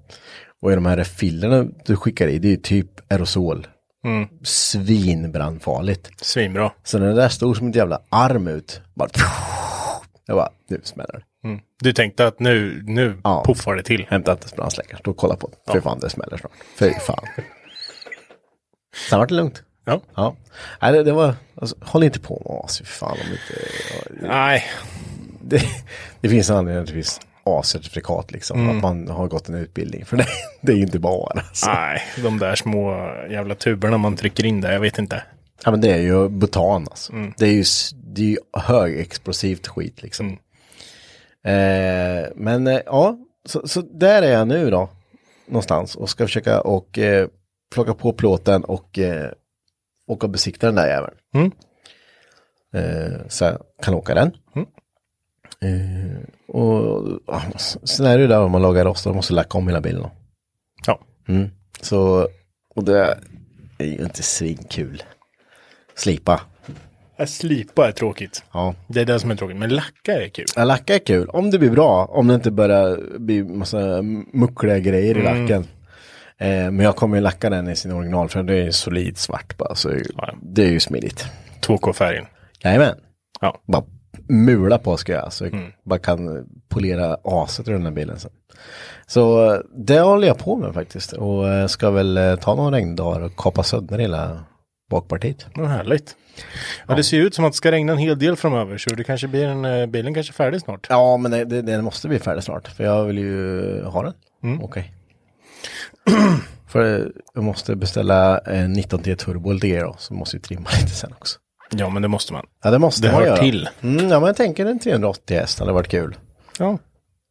[0.63, 3.67] Och i de här refillerna du skickar i, det är ju typ aerosol.
[4.45, 6.11] Svinbrandfarligt.
[6.25, 6.73] Svinbra.
[6.85, 9.09] Så när det där stod som ett jävla arm ut, bara
[10.27, 11.23] jag bara, nu smäller det.
[11.83, 13.43] Du tänkte att nu, nu Ja.
[13.47, 14.07] puffar det till.
[14.09, 15.73] Hämta inte brandsläckare, stå och kolla på det.
[15.73, 16.53] Fy fan, det smäller snart.
[16.79, 17.25] Fy fan.
[19.11, 19.63] Sen var det lugnt.
[19.89, 20.01] Ja.
[20.15, 20.37] Ja.
[20.83, 24.27] Nej, det, det var, alltså, håll inte på med AC, fan om inte...
[24.29, 24.65] Nej,
[25.43, 25.63] det,
[26.21, 28.71] det finns en anledning finns A-certifikat liksom.
[28.71, 30.05] Att man har gått en utbildning.
[30.05, 30.27] För det,
[30.61, 31.41] det är ju inte bara.
[31.41, 31.71] Alltså.
[31.71, 32.91] nej, de där små
[33.31, 35.23] jävla tuberna man trycker in där, jag vet inte.
[35.65, 37.13] Ja men det är ju butan alltså.
[37.39, 40.39] Det är ju, s- det är ju högexplosivt skit liksom.
[41.45, 44.89] Eh, men eh, ja, så, så där är jag nu då.
[45.47, 47.29] Någonstans och ska försöka och eh,
[47.75, 49.31] plocka på plåten och eh,
[50.09, 51.17] åka och besikta den där jäveln.
[51.35, 51.51] Mm.
[52.75, 54.33] Eh, så jag kan åka den.
[55.61, 56.19] Eh,
[56.49, 57.43] och ja,
[57.85, 60.03] sen är det ju där om man lagar rost, då måste lacka om hela bilen.
[60.03, 60.11] då.
[60.87, 61.01] Ja.
[61.29, 61.51] Mm.
[61.81, 62.29] Så,
[62.75, 63.19] och det
[63.79, 65.03] är ju inte svinkul.
[65.95, 66.41] Slipa.
[67.17, 68.45] Att slipa är tråkigt.
[68.53, 68.75] Ja.
[68.87, 70.47] Det är det som är tråkigt, men lacka är kul.
[70.57, 71.29] Ja, lacka är kul.
[71.29, 72.05] Om det blir bra.
[72.05, 75.67] Om det inte börjar bli massa muckliga grejer i lacken.
[76.41, 79.19] Eh, men jag kommer ju lacka den i sin original för det är ju solid
[79.19, 79.75] svart bara.
[79.75, 80.35] Så Ja.
[80.43, 81.27] det är ju smidigt.
[81.61, 82.27] 2K-färgen.
[82.65, 82.95] Jajamän.
[83.41, 83.61] Ja.
[83.67, 83.85] Bara
[84.29, 85.33] mula på ska jag.
[85.33, 88.31] Så jag bara kan polera aset ur den här bilen sen.
[89.07, 91.13] Så eh, det håller jag på med faktiskt.
[91.13, 94.45] Och eh, ska väl ta några regndagar och kapa sönder hela
[94.91, 95.47] bakpartiet.
[95.55, 96.17] Vad härligt.
[96.89, 98.91] Ja, det ser ju ut som att det ska regna en hel del framöver, så
[98.95, 100.87] det kanske blir en, bilen kanske är färdig snart.
[100.91, 102.69] Ja, men det, det, den måste bli färdig snart.
[102.69, 104.15] För jag vill ju ha den.
[104.63, 104.93] Okej.
[106.69, 109.95] för jag måste beställa en 19 T turbo LTE då.
[109.99, 111.39] Så måste vi trimma lite sen också.
[111.71, 112.47] Ja, men det måste man.
[112.65, 113.37] Ja, det måste Det man hör göra.
[113.37, 113.69] till.
[113.83, 116.17] Mm, ja, men jag tänker en 380 häst hade varit kul.
[116.59, 116.79] Ja.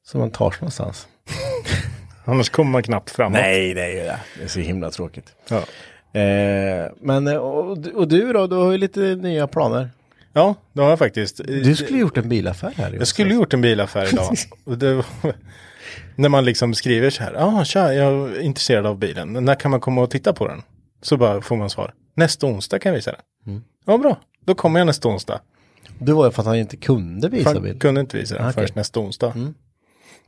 [0.08, 1.08] Så man tar sig någonstans.
[2.26, 3.40] Annars kommer man knappt framåt.
[3.42, 4.20] Nej, det är ju det.
[4.38, 5.36] Det är så himla tråkigt.
[5.50, 5.58] Ja.
[6.20, 8.48] Eh, men, eh, och, och du då?
[8.48, 9.90] Du har ju lite nya planer.
[10.34, 11.38] ja, det har jag faktiskt.
[11.48, 12.92] Du skulle gjort en bilaffär här.
[12.92, 14.36] Jag skulle gjort en bilaffär idag.
[16.16, 19.34] Det, när man liksom skriver så här, ja ah, tja, jag är intresserad av bilen.
[19.34, 20.62] När kan man komma och titta på den?
[21.02, 21.94] Så bara får man svar.
[22.16, 23.64] Nästa onsdag kan jag visa den.
[23.86, 24.18] Ja, bra.
[24.46, 25.42] Då kommer jag nästa onsdag.
[26.00, 27.82] Du var ju för att han inte kunde visa Fan, bild.
[27.82, 28.64] kunde inte visa den Okej.
[28.64, 29.34] först nästa onsdag.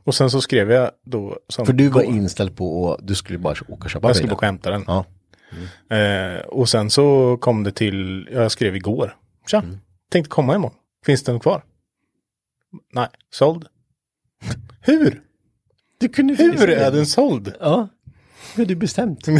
[0.04, 1.38] Och sen så skrev jag då.
[1.48, 4.26] Som För du var inställd på att du skulle bara åka och köpa Jag skulle
[4.26, 4.36] bilen.
[4.36, 4.84] åka och hämta den.
[4.86, 5.04] Ja.
[5.96, 9.16] Eh, och sen så kom det till, ja, jag skrev igår.
[9.46, 9.62] Tja,
[10.10, 10.76] tänkte komma imorgon.
[11.06, 11.62] Finns det något kvar?
[12.92, 13.66] Nej, såld.
[14.80, 15.22] Hur?
[16.00, 17.54] Du kunde Hur är den såld?
[17.60, 17.88] Ja,
[18.56, 19.26] det är du bestämt.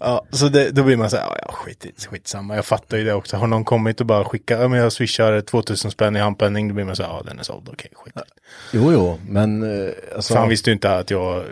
[0.00, 3.04] Ja, så det, då blir man så här, ja, ja skit, skitsamma, jag fattar ju
[3.04, 3.36] det också.
[3.36, 6.74] Har någon kommit och bara skickat, ja men jag swishar 2000 spänn i handpenning, då
[6.74, 8.14] blir man så här, ja den är såld, okej, skit.
[8.72, 10.32] Jo, jo, men eh, alltså.
[10.32, 11.44] För han visste ju inte att jag,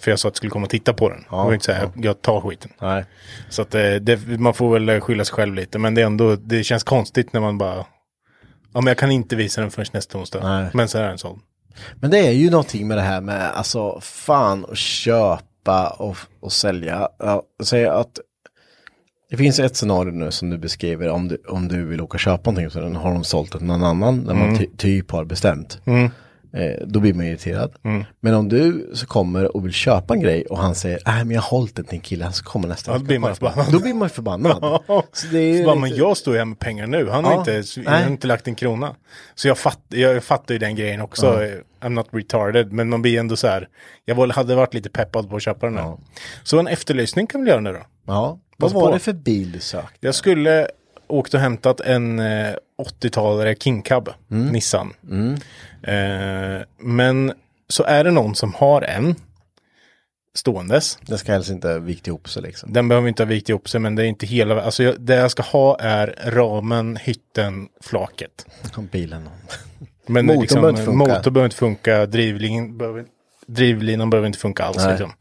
[0.00, 1.24] för jag sa att jag skulle komma och titta på den.
[1.30, 2.70] Ja, jag inte säga, jag, jag tar skiten.
[2.80, 3.04] Nej.
[3.48, 6.36] Så att eh, det, man får väl skylla sig själv lite, men det är ändå,
[6.36, 7.76] det känns konstigt när man bara,
[8.72, 10.40] ja men jag kan inte visa den förrän nästa onsdag.
[10.42, 10.70] Nej.
[10.74, 11.40] Men så är den såld.
[12.00, 16.52] Men det är ju någonting med det här med, alltså fan att köpa och, och
[16.52, 17.08] sälja.
[17.18, 18.18] Ja, Säg att
[19.30, 22.20] det finns ett scenario nu som du beskriver om du, om du vill åka och
[22.20, 25.80] köpa någonting så har de sålt till någon annan när man ty, typ har bestämt.
[26.54, 27.72] Eh, då blir man irriterad.
[28.20, 31.34] Men om du så kommer och vill köpa en grej och han säger, nej men
[31.34, 33.34] jag har hållit den till en kille, han ska komma nästa Ja, då blir man
[33.34, 33.64] förbannad.
[33.66, 34.62] den." Då blir man förbannad.
[35.12, 37.24] Så det är Så bara, men lite- jag står ju här med pengar nu, han
[37.24, 38.94] har, Ja, inte, har inte lagt en krona.
[39.34, 41.40] Så jag, fatt, jag fattar ju den grejen också,
[41.80, 43.68] I'm not retarded, men man blir ändå så här,
[44.04, 45.96] jag hade varit lite peppad på att köpa den här.
[46.42, 47.80] Så en efterlysning kan vi göra nu då.
[48.06, 48.92] Ja, vad var på.
[48.92, 49.98] det för bil du sökte?
[50.00, 50.68] Jag skulle
[51.06, 54.94] åkt och hämtat en eh, 80-talare King Cab, Nissan.
[55.82, 57.32] Eh, men
[57.68, 59.14] så är det någon som har en
[60.34, 60.98] ståendes.
[61.06, 62.72] Den ska helst inte vikt ihop sig liksom.
[62.72, 65.14] Den behöver inte ha vikt ihop sig, men det är inte hela, alltså jag, det
[65.14, 68.46] jag ska ha är ramen, hytten, flaket.
[68.92, 69.28] Bilen.
[70.06, 71.14] Men Motorn liksom, behöver inte funka.
[71.14, 73.04] Motor behöver inte funka, drivlinan behöver,
[73.46, 74.86] drivlinan behöver inte funka alls.
[74.88, 75.12] Liksom.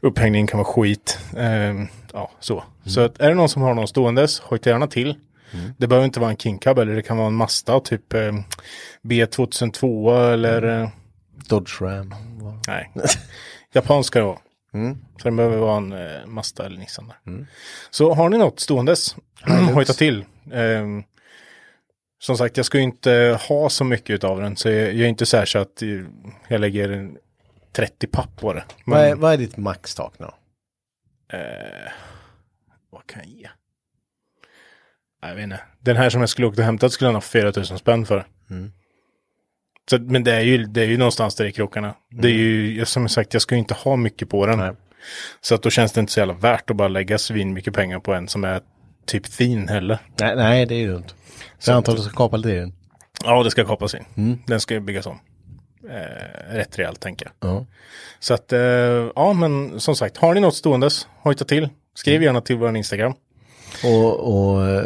[0.00, 1.18] Upphängningen kan vara skit.
[1.36, 2.64] Ehm, ja, så.
[2.86, 5.14] Så att, är det någon som har någon ståendes, hojta gärna till.
[5.52, 5.72] Mm.
[5.78, 8.32] Det behöver inte vara en King Cab eller det kan vara en Mazda, typ eh,
[9.02, 10.62] B2002 eller...
[10.62, 10.82] Mm.
[10.82, 10.88] eh,
[11.48, 12.14] Dodge Ram.
[12.66, 12.90] nej.
[13.74, 14.38] Japansk ska det vara.
[14.74, 14.98] Mm.
[15.22, 17.46] Så det behöver vara en eh, Mazda eller Nissan där.
[17.90, 19.16] Så har ni något ståendes,
[19.74, 20.24] hojta till.
[20.52, 21.02] Ehm,
[22.18, 25.06] som sagt, jag ska ju inte ha så mycket av den, så jag, jag är
[25.06, 25.88] inte så att eh,
[26.48, 27.16] jag lägger en
[27.72, 28.64] 30 papp på det.
[28.84, 30.26] Men, Vad, är, vad är ditt maxtak nu?
[31.32, 31.92] Eh,
[32.90, 33.48] vad kan jag ge?
[35.22, 35.60] Jag vet inte.
[35.80, 38.26] Den här som jag skulle åka och hämta skulle han ha 4000 spänn för.
[39.90, 41.94] Så, men det är, ju, det är ju någonstans där i krokarna.
[42.10, 44.58] Det är ju, jag- som sagt, jag ska ju inte ha mycket på den.
[44.58, 44.72] Nej.
[45.40, 48.00] Så att då känns det inte så jävla värt att bara lägga svin mycket pengar
[48.00, 48.60] på en som är
[49.06, 49.98] typ fin heller.
[50.20, 51.04] Nej, nej det är ju dumt.
[51.58, 52.72] Så jag antar att du ska kapa lite i den.
[53.24, 54.42] Ja, det ska kapas in.
[54.46, 55.18] Den ska ju byggas om.
[55.88, 57.50] Eh, rätt rejält tänker jag.
[57.50, 57.66] Ja.
[58.20, 58.60] Så att, eh,
[59.16, 61.68] ja men som sagt, har ni något ståendes, hojta till.
[61.94, 63.14] Skriv gärna till vår Instagram.
[63.84, 64.84] Och, och eh,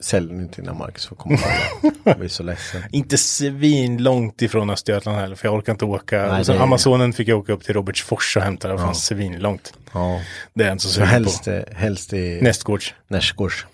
[0.00, 1.38] sälj inte innan Marcus får komma.
[2.04, 2.82] Jag blir så ledsen.
[2.92, 6.26] Inte svin långt ifrån Östergötland heller, för jag orkar inte åka.
[6.26, 9.38] Nej, det Amazonen fick jag åka upp till Robertsfors och hämta, det var fan svin
[9.38, 9.72] långt.
[9.92, 10.20] Ja.
[10.54, 11.50] Det är inte så sugen på.
[11.50, 12.94] eh, helst i Nästgårds.
[13.08, 13.66] Närsgårds.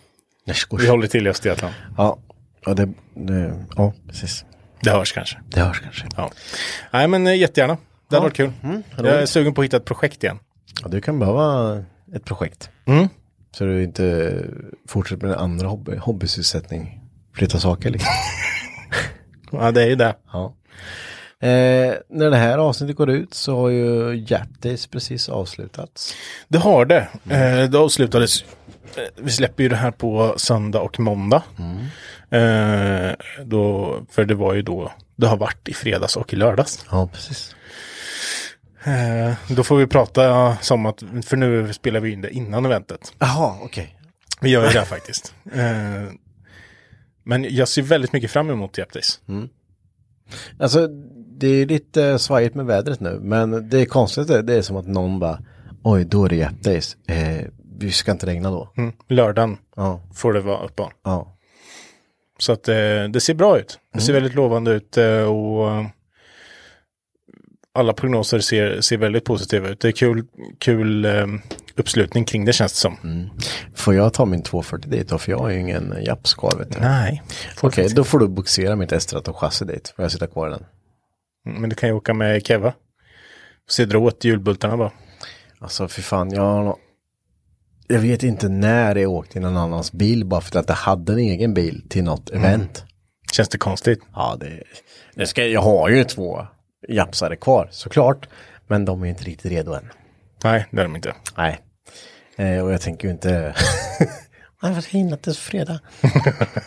[0.47, 0.85] Närsgårds.
[0.85, 1.75] Vi håller till i Östergötland.
[1.97, 2.19] Ja.
[2.65, 4.45] Ja, det, det, ja, precis.
[4.81, 5.39] Det hörs kanske.
[5.49, 6.07] Det hörs kanske.
[6.17, 6.31] Ja.
[6.91, 7.77] Nej men eh, jättegärna.
[8.09, 8.53] Det hade varit kul.
[8.97, 10.39] jag är sugen på att hitta ett projekt igen.
[10.83, 11.77] Ja, du kan behöva
[12.15, 12.71] ett projekt.
[12.85, 13.09] Mm.
[13.53, 14.37] Så du inte
[14.89, 17.01] fortsätter med en andra hobby, hobbysysselsättning.
[17.35, 18.13] Flytta saker liksom.
[19.53, 20.15] Ja det är ju det.
[20.33, 20.55] Ja.
[21.41, 26.15] Eh, när det här avsnittet går ut så har ju Jap Days precis avslutats.
[26.49, 27.09] Det har det.
[27.31, 28.43] Eh, det avslutades.
[28.97, 31.43] Eh, vi släpper ju det här på söndag och måndag.
[32.31, 33.13] Eh,
[33.45, 36.87] då, för det var ju då det har varit i fredags och i lördags.
[36.91, 37.55] Ja, precis.
[38.85, 43.13] Eh, då får vi prata som att, för nu spelar vi in det innan eventet.
[43.19, 43.99] Jaha, okej.
[44.41, 45.35] Vi gör ju det faktiskt.
[45.53, 46.13] Eh,
[47.25, 49.21] men jag ser väldigt mycket fram emot Jap Days.
[50.59, 50.87] Alltså,
[51.39, 54.87] det är lite svajigt med vädret nu, men det är konstigt, det är som att
[54.87, 55.39] någon bara,
[55.83, 56.97] oj, då är det Jap Days.
[57.07, 57.47] Eh,
[57.79, 58.73] vi ska inte regna då.
[58.77, 58.93] Mm.
[59.09, 60.93] Lördagen Ja, får det vara uppehåll.
[61.05, 61.33] ja.
[62.39, 63.79] Så att eh, det ser bra ut.
[63.95, 65.87] Det ser väldigt lovande ut eh, och eh,
[67.75, 69.81] alla prognoser ser, ser väldigt positiva ut.
[69.81, 70.25] Det är kul,
[70.59, 71.07] kul
[71.77, 73.31] uppslutning kring det känns det som.
[73.75, 75.19] Får jag ta min 240 dit då?
[75.19, 76.81] För jag har ju ingen Japs kvar, vet du.
[76.81, 77.23] Nej.
[77.61, 79.93] Okej, då får du boxera mitt Estraton chassi dit.
[79.97, 80.65] Får jag sitta kvar i den?
[81.47, 82.73] Mm, Men du kan ju åka med Keva.
[83.69, 84.93] Se dra åt julbultarna bara.
[85.59, 86.77] Alltså, för fan, jag har
[87.89, 91.13] Jag vet inte när jag åkte i någon annans bil bara för att jag hade
[91.13, 92.85] en egen bil till något event.
[93.33, 94.01] Känns det konstigt?
[94.15, 94.63] Ja, det,
[95.15, 96.47] det ska, jag har ju två
[96.89, 98.29] japsare kvar såklart.
[98.67, 99.91] Men de är inte riktigt redo än.
[100.45, 101.15] Nej, det är de inte.
[101.37, 101.61] Nej.
[102.37, 103.55] Eh, och jag tänker ju inte...
[104.63, 105.81] Varför hinner inte fredag?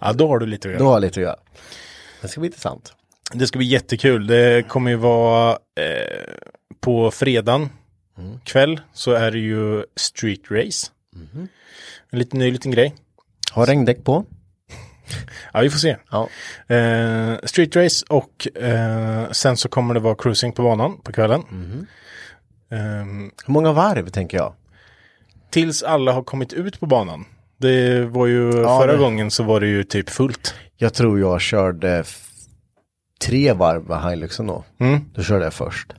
[0.00, 0.78] Ja, då har du lite att göra.
[0.78, 1.36] Då har jag lite att göra.
[2.22, 2.92] Det ska bli intressant.
[3.32, 4.26] Det ska bli jättekul.
[4.26, 6.34] Det kommer ju vara eh,
[6.80, 7.68] på fredagen.
[8.44, 10.86] Kväll så är det ju street race.
[12.10, 12.94] En liten ny liten grej.
[13.52, 14.24] Har regndäck på?
[15.52, 15.96] Ja, vi får se.
[16.10, 16.28] Ja.
[16.74, 21.42] Eh, street race och eh, sen så kommer det vara cruising på banan på kvällen.
[22.70, 24.54] Ehm, Hur många varv tänker jag?
[25.50, 27.24] tills alla har kommit ut på banan.
[27.56, 30.54] Det var ju Ja, förra det- gången så var det ju typ fullt.
[30.76, 32.04] Jag tror jag körde
[33.20, 34.64] tre varv med Hiluxen då.
[35.14, 35.92] Då körde jag först.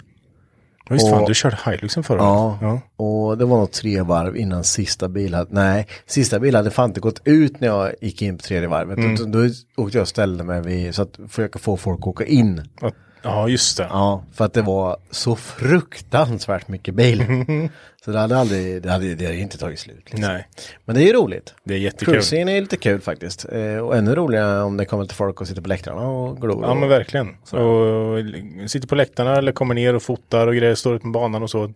[0.90, 2.58] Ja, fan, Och- du körde Hiluxen förra Ja.
[2.62, 2.82] Ja.
[2.96, 6.90] Och det var nog tre varv innan sista bil hade, nej, sista bil hade fan
[6.90, 9.18] inte gått ut när jag gick in på tredje varvet.
[9.18, 9.50] Då, då
[9.84, 12.62] åkte jag och ställde mig vid, så att försöka få folk att åka in.
[12.82, 12.92] Ja.
[13.22, 13.88] Ja, just det.
[13.90, 17.20] Ja, för att det var så fruktansvärt mycket bil.
[18.06, 19.98] så det hade aldrig, det hade, det hade inte tagit slut.
[19.98, 20.22] Liksom.
[20.22, 20.48] Nej,
[20.86, 21.54] Men det är ju roligt.
[21.64, 22.14] det är jättekul.
[22.14, 23.46] Cruising är lite kul faktiskt.
[23.52, 26.64] Eh, och ännu roligare om det kommer till folk och sitter på läktarna och glor.
[26.66, 27.28] Ja men verkligen.
[27.30, 31.44] Och sitter på läktarna eller kommer ner och fotar och grejer, står ut med banan
[31.44, 31.74] och så.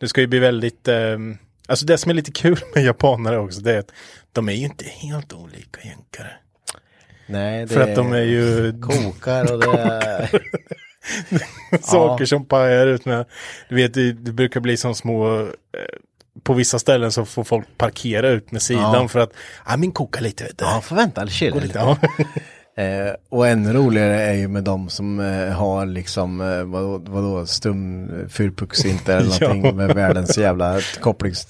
[0.00, 1.18] Det ska ju bli väldigt, eh,
[1.68, 3.92] alltså det som är lite kul med japanare också, det är att
[4.32, 6.30] de är ju inte helt olika jänkare.
[7.26, 10.30] Nej, det För att de är ju kokar och det är...
[11.82, 13.24] saker som pajar ut med,
[13.68, 15.46] du vet det, det brukar bli som små, eh,
[16.42, 19.08] på vissa ställen så får folk parkera ut med sidan Ja.
[19.08, 19.32] för att,
[19.66, 20.64] ja min kokar lite vet du.
[20.64, 21.78] Ja, förvänta chilla Går lite.
[21.78, 21.96] ja.
[22.76, 27.46] Eh, och ännu roligare är ju med de som eh, har liksom, eh, vadå, vadå
[27.46, 29.48] stum eh, fyrpucksinter eller Ja.
[29.48, 31.48] någonting med världens jävla kopplings,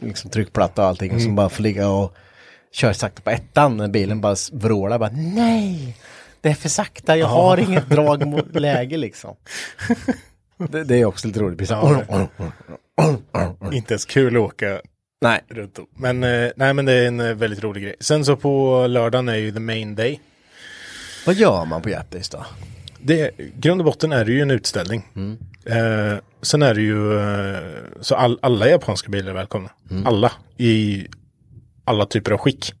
[0.00, 1.10] liksom tryckplatta och allting.
[1.10, 1.24] Och Mm.
[1.26, 2.14] som bara får ligga och
[2.72, 5.96] köra sakta på ettan när bilen bara vrålar bara nej,
[6.44, 9.36] det är för sakta, jag har inget drag mot läge liksom.
[10.70, 11.70] Det, det är också lite roligt.
[11.70, 12.02] Ja.
[13.72, 14.80] Inte ens kul att åka
[15.20, 15.86] Nej, runt om.
[15.96, 17.94] Men, eh, nej men det är en eh, väldigt rolig grej.
[18.00, 20.20] Sen så på lördagen är ju the main day.
[21.26, 22.46] vad gör man på Japdays då?
[23.00, 25.06] Det, grund och botten är det ju en utställning.
[25.66, 27.60] Eh, sen är det ju, eh,
[28.00, 29.70] så all, alla japanska bilar är välkomna.
[30.04, 31.06] Alla, i
[31.84, 32.72] alla typer av skick.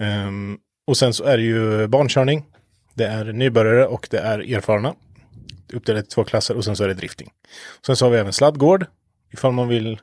[0.00, 2.44] Ehm, och sen så är det ju barnkörning.
[2.94, 4.94] Det är nybörjare och det är erfarna.
[5.72, 7.30] Uppdelat i två klasser och sen så är det drifting.
[7.86, 8.86] Sen så har vi även sladdgård.
[9.32, 10.00] Ifall man vill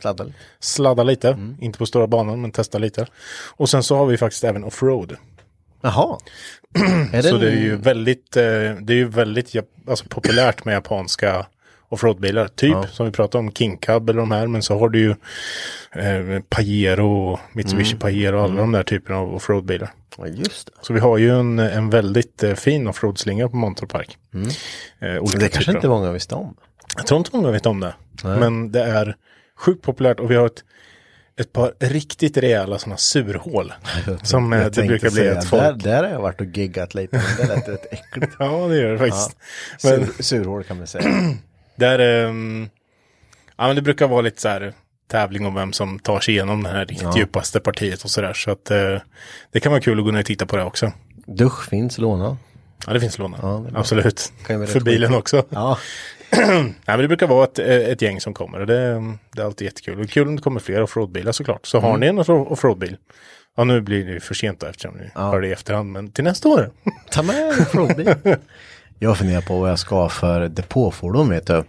[0.00, 0.32] Sladdar?
[0.60, 1.54] sladda lite.
[1.60, 3.06] Inte på stora banan men testa lite.
[3.56, 5.16] Och sen så har vi faktiskt även offroad.
[5.80, 6.18] Jaha.
[7.22, 8.42] Så en- det är ju väldigt, eh,
[8.80, 9.56] det är ju väldigt
[9.86, 11.46] alltså, populärt med japanska
[11.90, 12.48] offroadbilar.
[12.48, 14.46] Typ som vi pratade om King Cub eller de här.
[14.46, 15.10] Men så har du ju
[15.92, 19.90] eh, Pajero, Mitsubishi Pajero och alla de där typerna av offroadbilar.
[20.18, 20.72] Ja, just det.
[20.82, 24.18] Så vi har ju en, en väldigt eh, fin offroadslinga på Mantorp Park.
[24.98, 26.56] Eh, olika Det kanske inte många visste om.
[26.96, 27.94] Jag tror inte många vet om det.
[28.22, 29.16] Men det är
[29.58, 30.64] sjukt populärt och vi har ett,
[31.40, 33.72] ett par riktigt rejäla sådana surhål.
[34.22, 35.62] som eh, Jag det brukar bli att folk...
[35.62, 38.32] Där, där har jag varit och giggat lite, men det lät rätt äckligt.
[38.38, 39.36] Ja, det gör det faktiskt.
[39.84, 41.34] Men Sur, surhål kan man säga.
[41.80, 42.68] där, ehm,
[43.56, 44.72] ja men det brukar vara lite så här
[45.10, 48.32] tävling om vem som tar sig igenom det här riktigt djupaste partiet och sådär.
[48.32, 48.96] Så att eh,
[49.52, 50.92] det kan vara kul att gå ner och titta på det också.
[51.26, 52.36] Dusch finns, låna.
[52.86, 53.38] Ja, det finns låna.
[53.42, 53.78] Ja, det.
[53.78, 54.32] Absolut.
[54.46, 55.44] För bilen också.
[55.50, 55.78] Ja,
[56.32, 59.02] Nej, men det brukar vara ett, ett gäng som kommer och det,
[59.34, 60.00] det är alltid jättekul.
[60.00, 61.66] Och kul om det kommer fler offroadbilar såklart.
[61.66, 61.90] Så Mm.
[61.90, 62.96] har ni en off- offroadbil,
[63.56, 66.10] ja nu blir det ju för sent då eftersom ni hör det i efterhand, men
[66.12, 66.70] till nästa år.
[67.10, 68.14] ta med en frågbil.
[69.02, 71.64] Jag funderar på vad jag ska ha för depåfordon vet du.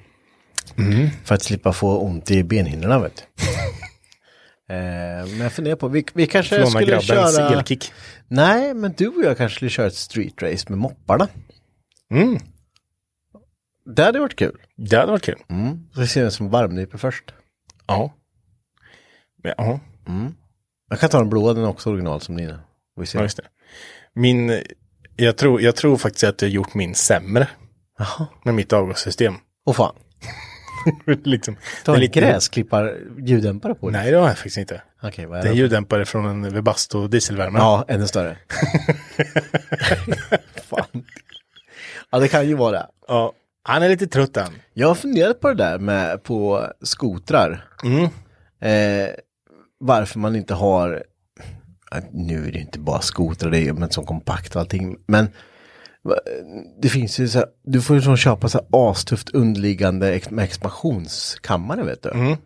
[0.77, 1.09] Mm.
[1.23, 3.43] För att slippa få ont i benhinnorna vet du.
[4.75, 7.49] eh, men jag funderar på, vi, vi kanske Låna skulle grabbens köra...
[7.49, 7.93] elkick.
[8.27, 11.27] Nej, men du och jag kanske skulle köra ett street race med mopparna.
[12.11, 12.39] Mm,
[13.95, 14.57] Det hade varit kul.
[14.77, 15.43] det hade varit kul.
[15.49, 15.87] Mm.
[15.97, 17.33] Vi ser den som varmnyper först.
[17.87, 18.13] Ja.
[19.43, 19.79] Ja,
[20.89, 22.59] Jag kan ta den blåa, den är också original som dina.
[22.95, 23.21] Vi ja, ser.
[23.21, 23.43] just det.
[24.13, 24.61] Min,
[25.21, 27.47] jag tror, jag tror faktiskt att jag har gjort min sämre
[27.99, 28.27] Jaha.
[28.45, 29.33] med mitt avgassystem.
[29.65, 29.95] Åh fan.
[31.23, 31.55] liksom,
[31.85, 33.97] det är en lite- gräsklippar ljuddämpare på det.
[33.97, 34.81] Nej, det har jag faktiskt inte.
[35.03, 37.59] Okej, vad är Det är ljuddämpare från en Webasto dieselvärme.
[37.59, 38.37] Ja, ännu större.
[40.69, 41.03] fan.
[42.09, 42.87] Ja, det kan ju vara det.
[43.07, 44.53] Ja, Han är lite trött än.
[44.73, 47.65] Jag har funderat på det där med på skotrar.
[47.83, 48.03] Mm.
[48.61, 49.09] Eh,
[49.79, 51.03] varför man inte har,
[52.11, 55.27] nu är det inte bara skotrar, det är men som kompakt och allting, men
[56.81, 60.29] det finns ju så här, du får ju sån köpa så här astufft underliggande ex-
[60.29, 62.09] med expansionskammare vet du.
[62.09, 62.37] Mm.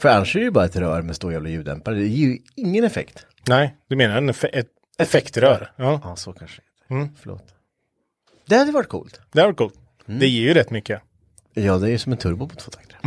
[0.00, 2.38] För annars är det ju bara ett rör med stor jävla ljuddämpare, det ger ju
[2.56, 3.26] ingen effekt.
[3.48, 4.66] Nej, du menar en eff ett
[4.98, 5.72] effektrör?
[5.76, 7.08] Ja, Ja, så kanske det Mm.
[7.20, 7.54] Förlåt.
[8.46, 9.20] Det hade varit coolt.
[9.32, 9.74] det var coolt.
[10.08, 10.20] Mm.
[10.20, 11.02] Det ger ju rätt mycket.
[11.54, 12.98] Ja, det är ju som en turbo på två takter.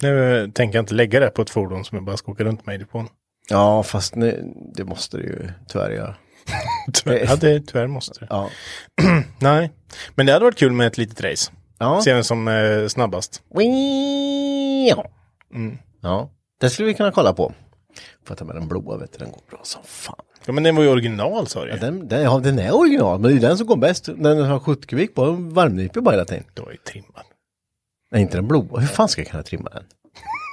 [0.00, 2.44] Nu eh, tänker jag inte lägga det på ett fordon som jag bara ska åka
[2.44, 3.08] runt med i depån.
[3.48, 6.14] Ja, fast nu, det måste det ju tyvärr göra.
[6.92, 8.26] Tyvärr, ja, det, tyvärr måste det.
[8.30, 8.50] Ja.
[9.38, 9.72] Nej,
[10.14, 11.52] men det hade varit kul med ett litet race.
[11.78, 12.00] Ja.
[12.02, 13.42] Se vem som är snabbast.
[14.88, 15.10] Ja.
[16.00, 16.30] ja,
[16.60, 17.52] det skulle vi kunna kolla på.
[18.26, 20.16] Får ta med den blåa, vet du, den går bra som fan.
[20.46, 23.20] Ja men den var ju original sa du Ja, den, den, ja, den är original,
[23.20, 24.04] men det är den som går bäst.
[24.16, 26.44] Den har 70 kubik på, varmnyper bara hela tiden.
[26.54, 27.24] Det var ju trimmad.
[28.10, 28.80] Nej, inte den blåa.
[28.80, 29.84] Hur fan ska jag kunna trimma den?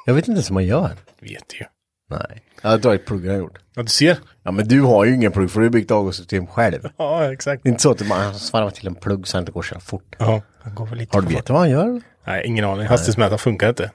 [0.06, 0.92] Jag vet inte ens hur man gör.
[1.20, 1.66] Vet ju.
[2.10, 2.44] Nej.
[2.62, 3.60] Jag har dragit pluggar jag gjort.
[3.76, 4.18] Ja du ser.
[4.44, 6.90] Ja, men du har ju ingen plugg för du har byggt avgassystem själv.
[6.98, 7.64] Ja exakt.
[7.64, 9.52] Det är inte så att du bara svarvar till en plugg så att det inte
[9.52, 10.16] går så fort.
[10.20, 12.02] Ja, han går väl lite Har du för vet vad han gör?
[12.28, 12.88] Nej, ingen aning.
[12.88, 13.92] Hastighetsmätaren funkar inte.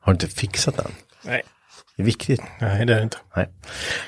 [0.00, 0.90] Har du inte fixat den?
[1.24, 1.42] Nej.
[1.96, 2.42] Det är viktigt.
[2.60, 3.16] Nej, det är det inte.
[3.36, 3.48] Nej,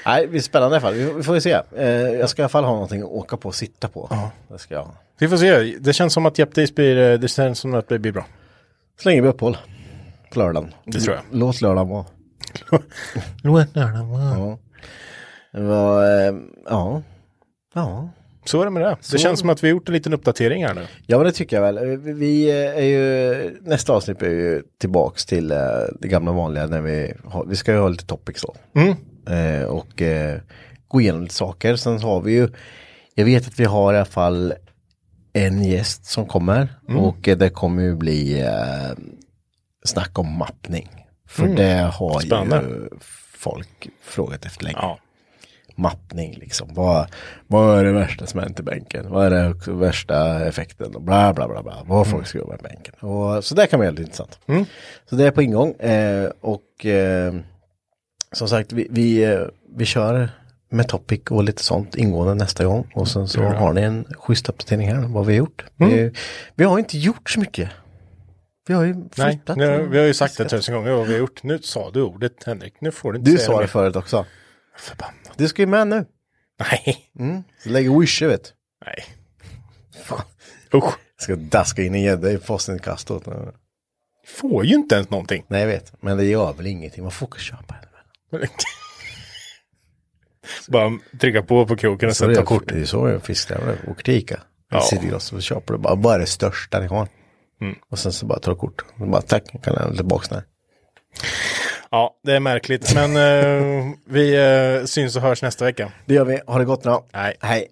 [0.06, 0.94] Nej det är spännande i alla fall.
[0.94, 1.60] Vi, vi får ju se.
[1.76, 4.30] Eh, jag ska i alla fall ha någonting att åka på och sitta på.
[4.48, 4.88] Det ska jag.
[5.18, 5.76] Vi får se.
[5.80, 8.26] Det känns som att Jepp Days blir, eh, det känns som att det blir bra.
[9.02, 9.56] Så länge vi har uppehåll.
[10.32, 10.74] På lördagen.
[10.84, 11.24] Det tror jag.
[11.30, 12.04] Låt lördagen vara.
[13.42, 14.58] Låt lördagen vara.
[15.52, 16.04] Ja.
[16.04, 16.34] Eh,
[16.68, 17.02] ja.
[17.74, 18.08] Ja.
[18.44, 18.96] Så är det med det.
[19.12, 20.86] Det känns som att vi har gjort en liten uppdatering här nu.
[21.06, 21.78] Ja men det tycker jag väl.
[21.78, 25.58] Eh, Vi- Vi är ju, nästa avsnitt är ju tillbaks till eh,
[26.00, 28.54] det gamla vanliga när vi har, vi ska ju ha lite topics då.
[29.34, 30.40] Eh, och eh,
[30.88, 31.76] gå igenom lite saker.
[31.76, 32.48] Sen så har vi ju,
[33.14, 34.54] jag vet att vi har i alla fall
[35.32, 38.92] en gäst som kommer och eh, det kommer ju bli eh,
[39.84, 40.88] snack om mappning.
[41.36, 42.56] För det har Spännande.
[42.56, 42.88] ju
[43.38, 44.98] folk frågat efter länge Ja.
[45.74, 46.68] mappning liksom.
[46.74, 47.06] Vad,
[47.46, 49.10] vad är det värsta som hänt i bänken?
[49.10, 50.94] Vad är det värsta effekten?
[50.94, 51.82] Och bla bla bla bla.
[51.86, 52.94] Vad folk ska göra med bänken.
[53.00, 54.38] Och, så det kan vara väldigt intressant.
[55.10, 55.72] Så det är på ingång.
[55.72, 57.34] Eh, och eh,
[58.32, 59.40] som sagt, vi, vi, eh,
[59.76, 60.28] vi kör
[60.70, 62.90] med topic och lite sånt ingående nästa gång.
[62.94, 65.64] Och sen så har ni en schysst uppdatering här vad vi har gjort.
[65.76, 66.12] Vi,
[66.54, 67.70] vi har inte gjort så mycket.
[68.66, 69.56] Vi har ju Nej, flyttat.
[69.56, 71.42] nu, och- vi har ju sagt det tusen gånger vad vi har gjort.
[71.42, 72.74] Nu sa du ordet Henrik.
[72.80, 73.66] Nu får du inte Du säga sa det mer.
[73.66, 74.26] förut också.
[74.78, 75.32] Förbannat.
[75.36, 76.04] Du ska ju med nu.
[76.58, 77.10] Nej.
[77.62, 78.50] Så lägger wisher vet du.
[78.86, 79.04] Nej.
[80.04, 80.22] Fan.
[80.74, 80.94] Usch.
[81.18, 83.24] Ska daska in en gädda i postinkastot.
[84.26, 85.44] Får ju inte ens någonting.
[85.48, 87.02] Nej jag vet, men det gör väl ingenting.
[87.02, 87.74] Man får köpa
[88.32, 88.48] en.
[90.68, 92.68] Bara trycka på på kroken och Så det sätta är kort.
[92.68, 93.76] Det är så jag fiskar.
[93.88, 94.40] Åker till Ica.
[94.70, 94.82] Ja.
[95.32, 95.78] Och köper det.
[95.78, 97.08] Bara, bara det största ni har.
[97.60, 97.74] Mm.
[97.90, 98.84] Och sen så bara tar kort.
[99.00, 100.46] Och bara tack, kan jag lämna tillbaka den här.
[101.90, 102.94] Ja, det är märkligt.
[102.94, 105.92] Men eh, vi eh, syns och hörs nästa vecka.
[106.06, 106.40] Det gör vi.
[106.46, 106.96] Ha det gott nu.
[107.12, 107.36] Nej.
[107.40, 107.68] Hej.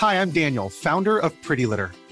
[0.00, 1.90] Hi, I'm Daniel, founder of Pretty Litter.